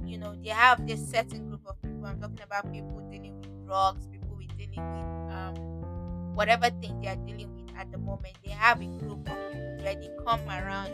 you 0.05 0.19
know, 0.19 0.35
they 0.43 0.51
have 0.51 0.87
this 0.87 1.11
certain 1.11 1.49
group 1.49 1.63
of 1.67 1.81
people. 1.83 2.07
I'm 2.07 2.21
talking 2.21 2.37
talking 2.37 2.45
about 2.45 2.73
people 2.73 3.01
dealing 3.11 3.39
with 3.41 3.67
drugs, 3.67 4.07
people 4.09 4.37
with 4.37 4.57
dealing 4.57 4.81
with 4.81 5.35
um, 5.35 6.35
whatever 6.35 6.71
thing 6.81 7.01
they 7.01 7.09
are 7.09 7.17
dealing 7.17 7.53
with 7.55 7.62
at 7.83 7.91
the 7.91 7.99
moment. 7.99 8.35
They 8.45 8.53
have 8.53 8.81
a 8.81 8.87
group 8.87 9.29
of 9.29 9.53
people 9.53 9.79
where 9.83 9.95
they 9.97 10.11
come 10.25 10.41
around 10.49 10.91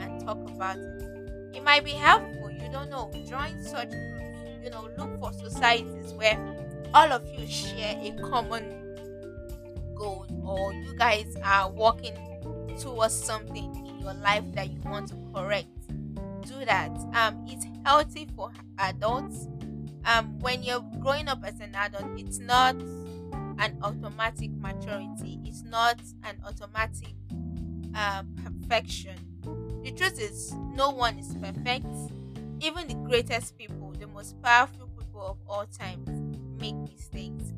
and 0.00 0.20
talk 0.24 0.38
about 0.48 0.78
it. 0.78 1.56
It 1.56 1.64
might 1.64 1.84
be 1.84 1.90
helpful, 1.90 2.50
you 2.50 2.70
don't 2.70 2.90
know. 2.90 3.10
Join 3.28 3.62
such 3.62 3.90
groups. 3.90 4.38
You 4.62 4.70
know, 4.70 4.88
look 4.96 5.18
for 5.18 5.32
societies 5.32 6.12
where 6.12 6.38
all 6.94 7.12
of 7.12 7.26
you 7.36 7.46
share 7.46 7.98
a 8.00 8.12
common 8.30 8.96
goal 9.96 10.26
or 10.44 10.72
you 10.72 10.94
guys 10.96 11.36
are 11.42 11.70
working 11.70 12.14
towards 12.80 13.14
something 13.14 13.74
in 13.86 13.98
your 14.00 14.14
life 14.14 14.44
that 14.54 14.70
you 14.70 14.80
want 14.84 15.08
to 15.08 15.16
correct 15.34 15.66
do 16.46 16.64
that 16.64 16.90
um 17.14 17.44
it's 17.48 17.66
healthy 17.84 18.26
for 18.36 18.50
adults 18.78 19.48
um 20.04 20.38
when 20.38 20.62
you're 20.62 20.84
growing 21.00 21.26
up 21.26 21.40
as 21.44 21.58
an 21.60 21.74
adult 21.74 22.06
it's 22.16 22.38
not 22.38 22.76
an 23.58 23.78
automatic 23.82 24.50
maturity. 24.52 25.38
It's 25.44 25.62
not 25.62 26.00
an 26.24 26.40
automatic 26.46 27.14
uh, 27.94 28.22
perfection. 28.44 29.16
The 29.84 29.92
truth 29.92 30.20
is 30.20 30.52
no 30.74 30.90
one 30.90 31.18
is 31.18 31.34
perfect. 31.40 31.86
Even 32.60 32.88
the 32.88 32.94
greatest 33.06 33.56
people 33.56 33.92
the 33.98 34.06
most 34.06 34.40
powerful 34.42 34.88
people 34.98 35.22
of 35.22 35.38
all 35.48 35.66
time 35.66 36.04
make 36.60 36.74
mistakes. 36.74 37.52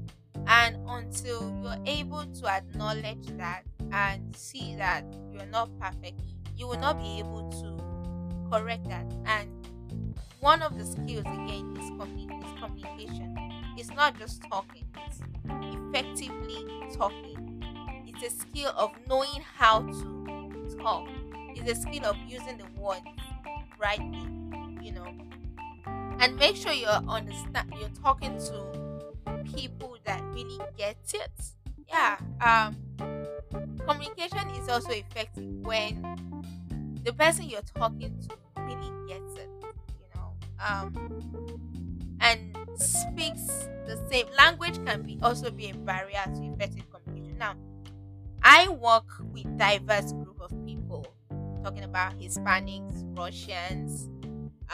And 0.47 0.77
until 0.89 1.55
you're 1.63 1.79
able 1.87 2.25
to 2.25 2.47
acknowledge 2.47 3.27
that 3.37 3.65
and 3.93 4.35
see 4.35 4.75
that 4.77 5.05
you're 5.33 5.47
not 5.47 5.69
perfect 5.79 6.21
you 6.61 6.69
will 6.69 6.79
not 6.79 7.01
be 7.01 7.19
able 7.19 7.51
to 7.51 8.51
correct 8.53 8.87
that. 8.89 9.07
And 9.25 9.49
one 10.41 10.61
of 10.61 10.77
the 10.77 10.85
skills 10.85 11.21
again 11.21 11.75
is, 11.81 11.89
commun- 11.99 12.43
is 12.45 12.61
communication 12.61 13.35
it's 13.81 13.91
not 13.91 14.19
just 14.19 14.43
talking 14.51 14.87
it's 15.07 15.21
effectively 15.49 16.65
talking 16.97 17.63
it's 18.07 18.23
a 18.23 18.39
skill 18.39 18.73
of 18.77 18.91
knowing 19.09 19.43
how 19.57 19.81
to 19.81 20.77
talk 20.81 21.09
it's 21.55 21.71
a 21.71 21.81
skill 21.81 22.05
of 22.05 22.17
using 22.29 22.59
the 22.59 22.81
words 22.81 23.01
rightly 23.79 24.27
you 24.83 24.93
know 24.93 25.07
and 26.21 26.37
make 26.37 26.55
sure 26.55 26.73
you're 26.73 26.91
understand 27.09 27.73
you're 27.79 27.89
talking 28.03 28.37
to 28.39 28.81
people 29.55 29.97
that 30.05 30.23
really 30.33 30.59
get 30.77 30.97
it. 31.15 31.31
Yeah. 31.89 32.19
Um 32.41 32.77
communication 33.87 34.49
is 34.51 34.69
also 34.69 34.91
effective 34.91 35.45
when 35.63 36.03
the 37.03 37.13
person 37.13 37.49
you're 37.49 37.63
talking 37.75 38.17
to 38.29 38.37
really 38.63 39.09
gets 39.09 39.35
it, 39.37 39.49
you 39.63 40.09
know. 40.15 40.33
Um 40.61 41.70
speaks 42.81 43.69
the 43.87 43.99
same 44.11 44.27
language 44.39 44.85
can 44.87 45.03
be 45.03 45.19
also 45.23 45.51
be 45.51 45.71
a 45.71 45.75
barrier 45.75 46.23
to 46.25 46.43
effective 46.45 46.85
communication. 46.91 47.39
Now, 47.39 47.55
I 48.43 48.69
work 48.69 49.07
with 49.33 49.47
diverse 49.59 50.13
group 50.13 50.41
of 50.41 50.51
people, 50.65 51.07
talking 51.65 51.85
about 51.85 52.19
Hispanics, 52.19 53.05
Russians, 53.19 54.09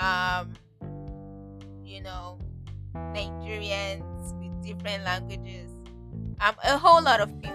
um, 0.01 0.53
you 1.85 2.03
know, 2.03 2.39
Nigerians 2.95 4.33
with 4.39 4.63
different 4.63 5.05
languages, 5.05 5.71
um, 6.41 6.55
a 6.63 6.77
whole 6.77 7.03
lot 7.03 7.21
of 7.21 7.31
people. 7.41 7.53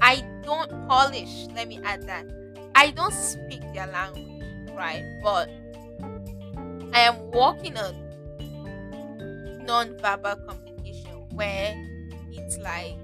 I 0.00 0.24
don't 0.42 0.70
Polish, 0.88 1.48
let 1.54 1.68
me 1.68 1.80
add 1.84 2.02
that. 2.08 2.26
I 2.74 2.90
don't 2.90 3.12
speak 3.12 3.60
their 3.74 3.86
language, 3.86 4.70
right? 4.74 5.04
But 5.22 5.50
I 6.92 7.00
am 7.00 7.30
working 7.30 7.76
on 7.76 8.05
non-verbal 9.66 10.36
communication 10.48 11.12
where 11.34 11.74
it's 12.32 12.58
like 12.58 12.96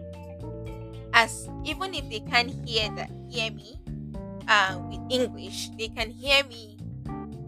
as 1.12 1.48
even 1.64 1.94
if 1.94 2.08
they 2.08 2.20
can't 2.20 2.50
hear 2.64 2.88
that 2.96 3.10
hear 3.28 3.50
me 3.50 3.78
uh, 4.48 4.80
with 4.88 5.00
English, 5.10 5.70
they 5.78 5.88
can 5.88 6.10
hear 6.10 6.44
me 6.44 6.78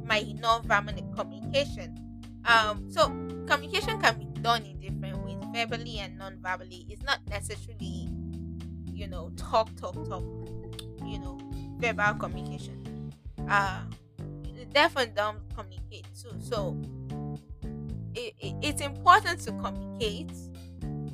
my 0.04 0.22
non-verbal 0.40 0.92
communication. 1.16 1.96
Um, 2.44 2.90
so 2.90 3.08
communication 3.46 4.00
can 4.00 4.18
be 4.18 4.26
done 4.40 4.64
in 4.64 4.78
different 4.80 5.24
ways, 5.24 5.38
verbally 5.52 5.98
and 5.98 6.18
non-verbally. 6.18 6.86
It's 6.90 7.02
not 7.02 7.20
necessarily, 7.28 8.10
you 8.92 9.08
know, 9.08 9.32
talk, 9.36 9.74
talk, 9.76 9.94
talk. 10.08 10.24
You 11.04 11.18
know, 11.18 11.38
verbal 11.78 12.14
communication. 12.14 13.10
Uh, 13.48 13.80
definitely 14.72 15.12
don't 15.14 15.38
communicate 15.54 16.06
too. 16.20 16.34
So 16.40 16.76
it, 18.14 18.34
it, 18.40 18.54
it's 18.62 18.80
important 18.80 19.40
to 19.40 19.52
communicate 19.52 20.32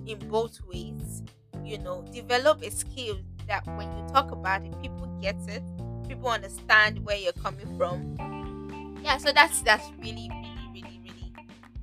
in 0.06 0.18
both 0.28 0.60
ways. 0.66 1.22
You 1.64 1.78
know, 1.78 2.04
develop 2.12 2.62
a 2.62 2.70
skill 2.70 3.18
that 3.46 3.66
when 3.76 3.90
you 3.96 4.06
talk 4.08 4.30
about 4.30 4.64
it, 4.64 4.80
people 4.82 5.06
get 5.20 5.36
it. 5.48 5.62
People 6.08 6.28
understand 6.28 7.04
where 7.04 7.16
you're 7.16 7.32
coming 7.32 7.76
from. 7.76 8.98
Yeah, 9.02 9.18
so 9.18 9.32
that's 9.32 9.62
that's 9.62 9.88
really, 9.98 10.28
really, 10.30 10.72
really, 10.72 11.00
really 11.04 11.32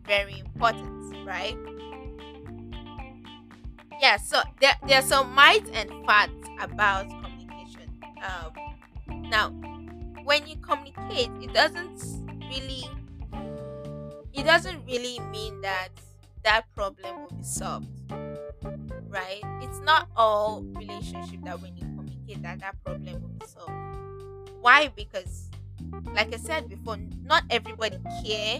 very 0.05 0.39
important, 0.39 1.25
right? 1.25 1.57
Yeah, 3.99 4.17
so 4.17 4.41
there, 4.61 4.75
there's 4.87 5.05
some 5.05 5.33
might 5.33 5.67
and 5.73 5.89
facts 6.05 6.47
about 6.59 7.09
communication. 7.09 7.89
Um, 8.21 9.29
now, 9.29 9.49
when 10.23 10.45
you 10.45 10.55
communicate, 10.57 11.31
it 11.41 11.53
doesn't 11.53 12.03
really 12.49 12.83
it 14.37 14.45
doesn't 14.45 14.85
really 14.85 15.19
mean 15.31 15.59
that 15.61 15.89
that 16.43 16.65
problem 16.75 17.21
will 17.21 17.37
be 17.37 17.43
solved 17.43 17.87
right? 19.09 19.41
It's 19.61 19.79
not 19.79 20.07
all 20.15 20.61
relationship 20.75 21.41
that 21.43 21.61
when 21.61 21.75
you 21.75 21.83
communicate 21.83 22.41
that 22.43 22.59
that 22.59 22.83
problem 22.83 23.21
will 23.21 23.29
be 23.29 23.45
solved. 23.45 24.51
Why? 24.61 24.89
Because 24.89 25.49
like 26.13 26.33
i 26.33 26.37
said 26.37 26.67
before 26.67 26.97
not 27.23 27.43
everybody 27.49 27.97
care 28.25 28.59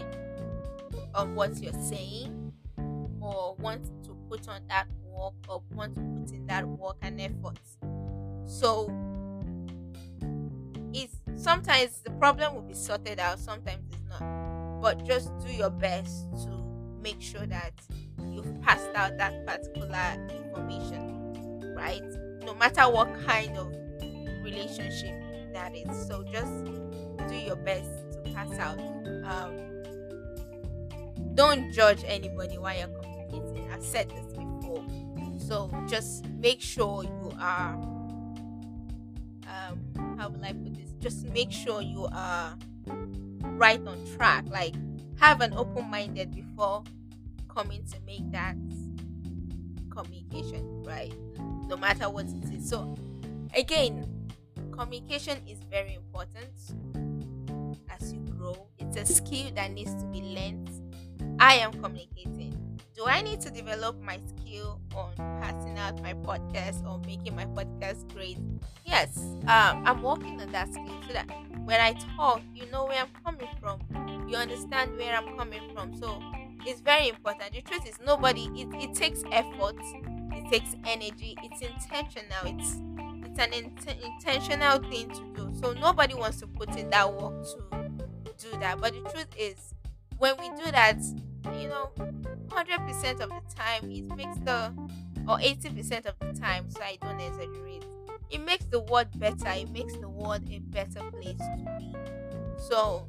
on 1.14 1.34
what 1.34 1.56
you're 1.58 1.72
saying 1.74 2.52
or 3.20 3.54
want 3.56 3.84
to 4.04 4.16
put 4.30 4.48
on 4.48 4.62
that 4.68 4.86
work 5.04 5.34
or 5.48 5.62
want 5.74 5.94
to 5.96 6.00
put 6.00 6.30
in 6.32 6.46
that 6.46 6.66
work 6.66 6.96
and 7.02 7.20
effort. 7.20 7.58
So 8.46 8.86
it's 10.92 11.16
sometimes 11.36 12.00
the 12.00 12.10
problem 12.12 12.54
will 12.54 12.62
be 12.62 12.74
sorted 12.74 13.20
out 13.20 13.38
sometimes 13.38 13.84
it's 13.92 14.02
not 14.08 14.47
but 14.80 15.04
just 15.04 15.30
do 15.46 15.52
your 15.52 15.70
best 15.70 16.30
to 16.44 16.50
make 17.02 17.20
sure 17.20 17.46
that 17.46 17.72
you've 18.30 18.60
passed 18.62 18.90
out 18.94 19.16
that 19.18 19.46
particular 19.46 20.26
information 20.30 21.18
right? 21.78 22.02
No 22.44 22.54
matter 22.54 22.82
what 22.82 23.08
kind 23.24 23.56
of 23.56 23.72
relationship 24.42 25.14
that 25.52 25.74
is. 25.76 26.06
So 26.06 26.24
just 26.24 26.64
do 27.28 27.36
your 27.36 27.56
best 27.56 27.90
to 28.12 28.32
pass 28.34 28.58
out. 28.58 28.78
Um, 29.24 29.54
don't 31.34 31.72
judge 31.72 32.02
anybody 32.06 32.58
while 32.58 32.76
you're 32.76 32.88
communicating. 32.88 33.70
I've 33.70 33.84
said 33.84 34.10
this 34.10 34.26
before. 34.32 34.84
So 35.38 35.70
just 35.88 36.26
make 36.26 36.60
sure 36.60 37.04
you 37.04 37.32
are 37.40 37.74
um 39.46 40.16
how 40.18 40.28
will 40.28 40.44
i 40.44 40.52
put 40.52 40.74
this? 40.74 40.92
Just 41.00 41.24
make 41.32 41.52
sure 41.52 41.80
you 41.80 42.08
are 42.12 42.56
right 43.58 43.84
on 43.86 43.98
track 44.16 44.44
like 44.48 44.74
have 45.18 45.40
an 45.40 45.52
open 45.54 45.90
minded 45.90 46.34
before 46.34 46.82
coming 47.48 47.84
to 47.86 47.96
make 48.06 48.30
that 48.30 48.56
communication 49.90 50.82
right? 50.84 51.12
No 51.66 51.76
matter 51.76 52.08
what 52.08 52.26
it 52.26 52.54
is. 52.54 52.68
So 52.68 52.94
again 53.54 54.06
communication 54.72 55.38
is 55.46 55.58
very 55.70 55.94
important 55.94 56.50
as 57.90 58.12
you 58.12 58.20
grow. 58.20 58.66
It's 58.78 58.96
a 58.96 59.04
skill 59.12 59.50
that 59.56 59.72
needs 59.72 59.94
to 59.96 60.04
be 60.06 60.20
learned. 60.20 60.70
I 61.40 61.54
am 61.54 61.72
communicating. 61.72 62.54
Do 62.96 63.04
i 63.06 63.22
need 63.22 63.40
to 63.42 63.50
develop 63.50 64.00
my 64.02 64.18
skill 64.26 64.80
on 64.94 65.14
passing 65.40 65.78
out 65.78 66.02
my 66.02 66.14
podcast 66.14 66.84
or 66.84 66.98
making 67.06 67.36
my 67.36 67.44
podcast 67.46 68.12
great? 68.12 68.38
Yes. 68.84 69.16
Um, 69.46 69.82
i'm 69.86 70.02
working 70.02 70.40
on 70.40 70.50
that 70.52 70.72
skill 70.72 71.00
so 71.06 71.12
that 71.12 71.28
when 71.68 71.78
i 71.82 71.92
talk 72.16 72.40
you 72.54 72.64
know 72.70 72.86
where 72.86 73.02
i'm 73.02 73.08
coming 73.22 73.48
from. 73.60 73.78
You 74.26 74.36
understand 74.36 74.96
where 74.96 75.14
i'm 75.14 75.36
coming 75.36 75.60
from. 75.74 75.94
So 75.96 76.18
it's 76.66 76.80
very 76.80 77.08
important. 77.10 77.52
The 77.52 77.60
truth 77.60 77.86
is 77.86 77.98
nobody 78.04 78.44
it, 78.54 78.68
it 78.72 78.94
takes 78.94 79.22
effort 79.30 79.76
it 80.32 80.50
takes 80.50 80.74
energy 80.86 81.36
it's 81.42 81.60
intentional 81.60 82.44
it's 82.44 82.80
it's 83.28 83.38
an 83.38 83.52
int- 83.52 83.96
intentional 84.02 84.78
thing 84.90 85.10
to 85.10 85.22
do. 85.36 85.52
So 85.60 85.74
nobody 85.74 86.14
wants 86.14 86.40
to 86.40 86.46
put 86.46 86.74
in 86.74 86.88
that 86.88 87.12
work 87.12 87.44
to 87.44 88.32
do 88.38 88.58
that. 88.60 88.80
But 88.80 88.94
the 88.94 89.00
truth 89.10 89.34
is 89.38 89.74
when 90.16 90.36
we 90.38 90.48
do 90.64 90.70
that 90.70 90.98
you 91.60 91.68
know 91.68 91.90
100% 92.48 93.20
of 93.20 93.28
the 93.28 93.54
time 93.54 93.90
it 93.90 94.04
makes 94.16 94.38
the 94.38 94.72
or 95.28 95.36
80% 95.38 96.06
of 96.06 96.14
the 96.20 96.40
time 96.40 96.70
so 96.70 96.80
i 96.82 96.96
don't 97.02 97.20
exaggerate 97.20 97.84
it 98.30 98.44
makes 98.44 98.64
the 98.66 98.80
world 98.80 99.06
better 99.18 99.48
it 99.48 99.70
makes 99.70 99.94
the 99.98 100.08
world 100.08 100.42
a 100.50 100.58
better 100.58 101.00
place 101.10 101.38
to 101.38 101.64
be 101.78 101.94
so 102.68 103.06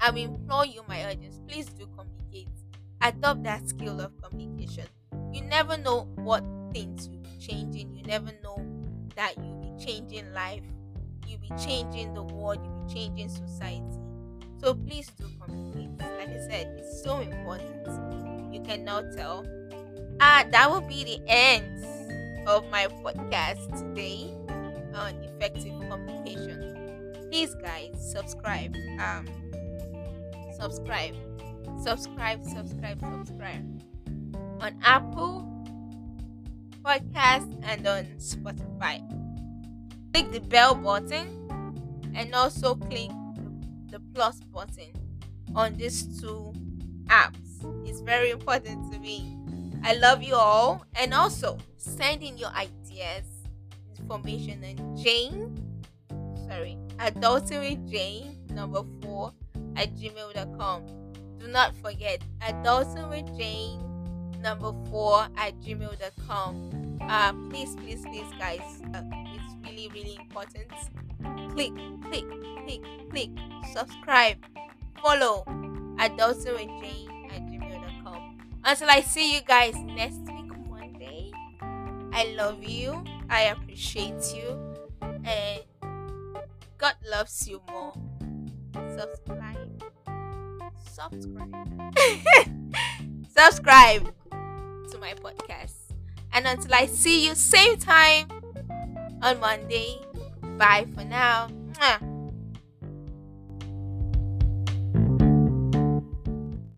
i'm 0.00 0.16
implore 0.16 0.66
you 0.66 0.82
my 0.88 1.04
audience 1.04 1.40
please 1.46 1.66
do 1.66 1.86
communicate 1.96 2.48
adopt 3.04 3.42
that 3.42 3.68
skill 3.68 4.00
of 4.00 4.10
communication. 4.22 4.86
You 5.32 5.42
never 5.42 5.76
know 5.76 6.08
what 6.16 6.42
things 6.72 7.08
you'll 7.08 7.22
be 7.22 7.36
changing. 7.38 7.94
You 7.94 8.02
never 8.04 8.32
know 8.42 8.64
that 9.14 9.34
you'll 9.36 9.60
be 9.60 9.84
changing 9.84 10.32
life. 10.32 10.62
You'll 11.26 11.40
be 11.40 11.50
changing 11.62 12.14
the 12.14 12.22
world. 12.22 12.60
You'll 12.64 12.86
be 12.86 12.94
changing 12.94 13.28
society. 13.28 13.98
So 14.58 14.74
please 14.74 15.10
do 15.18 15.26
communicate. 15.40 15.90
Like 15.98 16.30
I 16.30 16.38
said, 16.48 16.76
it's 16.78 17.02
so 17.02 17.18
important. 17.18 18.54
You 18.54 18.60
cannot 18.62 19.04
tell. 19.14 19.44
Ah, 20.20 20.44
that 20.50 20.70
will 20.70 20.80
be 20.80 21.04
the 21.04 21.20
end 21.28 21.84
of 22.46 22.68
my 22.70 22.86
podcast 23.02 23.78
today 23.78 24.30
on 24.94 25.14
effective 25.24 25.72
communication. 25.90 27.26
Please, 27.30 27.54
guys, 27.56 27.94
subscribe. 27.98 28.74
Um, 29.00 29.26
subscribe, 30.58 31.14
subscribe, 31.82 32.42
subscribe, 32.44 33.00
subscribe 33.00 33.82
on 34.60 34.76
Apple 34.82 35.50
Podcast 36.84 37.48
and 37.64 37.86
on 37.86 38.04
Spotify. 38.18 39.00
Click 40.12 40.30
the 40.32 40.40
bell 40.40 40.74
button 40.74 41.26
and 42.14 42.34
also 42.34 42.74
click 42.74 43.10
the 43.90 44.00
plus 44.14 44.40
button 44.52 44.92
on 45.54 45.76
these 45.76 46.20
two 46.20 46.52
apps. 47.06 47.64
It's 47.88 48.00
very 48.00 48.30
important 48.30 48.92
to 48.92 48.98
me. 49.00 49.36
I 49.84 49.92
love 49.92 50.22
you 50.22 50.34
all. 50.34 50.84
And 50.98 51.12
also 51.12 51.58
send 51.76 52.22
in 52.22 52.38
your 52.38 52.48
ideas, 52.50 53.26
information 53.98 54.64
and 54.64 54.96
Jane. 54.96 55.54
Sorry, 56.48 56.78
adultery 56.98 57.78
Jane 57.86 58.38
number 58.50 58.82
four 59.02 59.32
at 59.76 59.94
gmail.com. 59.94 60.86
Do 61.38 61.48
not 61.48 61.76
forget 61.76 62.22
adultery 62.40 63.24
Jane 63.36 63.80
number 64.40 64.72
four 64.90 65.26
at 65.36 65.54
gmail.com. 65.60 66.98
Uh, 67.02 67.32
please, 67.50 67.76
please, 67.76 68.02
please, 68.06 68.32
guys, 68.38 68.80
uh, 68.94 69.02
it's 69.34 69.68
really, 69.68 69.90
really 69.92 70.16
important. 70.18 70.70
Click, 71.52 71.72
click, 72.02 72.24
click, 72.64 72.82
click, 73.10 73.30
subscribe, 73.74 74.38
follow 75.02 75.44
adultery 75.98 76.66
Jane. 76.80 77.13
Until 78.64 78.88
I 78.90 79.02
see 79.02 79.34
you 79.34 79.42
guys 79.42 79.74
next 79.76 80.20
week, 80.32 80.50
Monday, 80.70 81.30
I 82.12 82.32
love 82.36 82.64
you, 82.64 83.04
I 83.28 83.42
appreciate 83.52 84.34
you, 84.34 84.74
and 85.24 85.60
God 86.78 86.94
loves 87.10 87.46
you 87.46 87.60
more. 87.70 87.92
Subscribe. 88.96 89.84
Subscribe. 90.90 91.94
Subscribe 93.36 94.14
to 94.90 94.98
my 94.98 95.12
podcast. 95.14 95.74
And 96.32 96.46
until 96.46 96.74
I 96.74 96.86
see 96.86 97.26
you 97.26 97.34
same 97.34 97.78
time 97.78 98.28
on 99.22 99.40
Monday, 99.40 99.98
bye 100.56 100.86
for 100.94 101.04
now. 101.04 101.48
Mwah. 101.74 102.13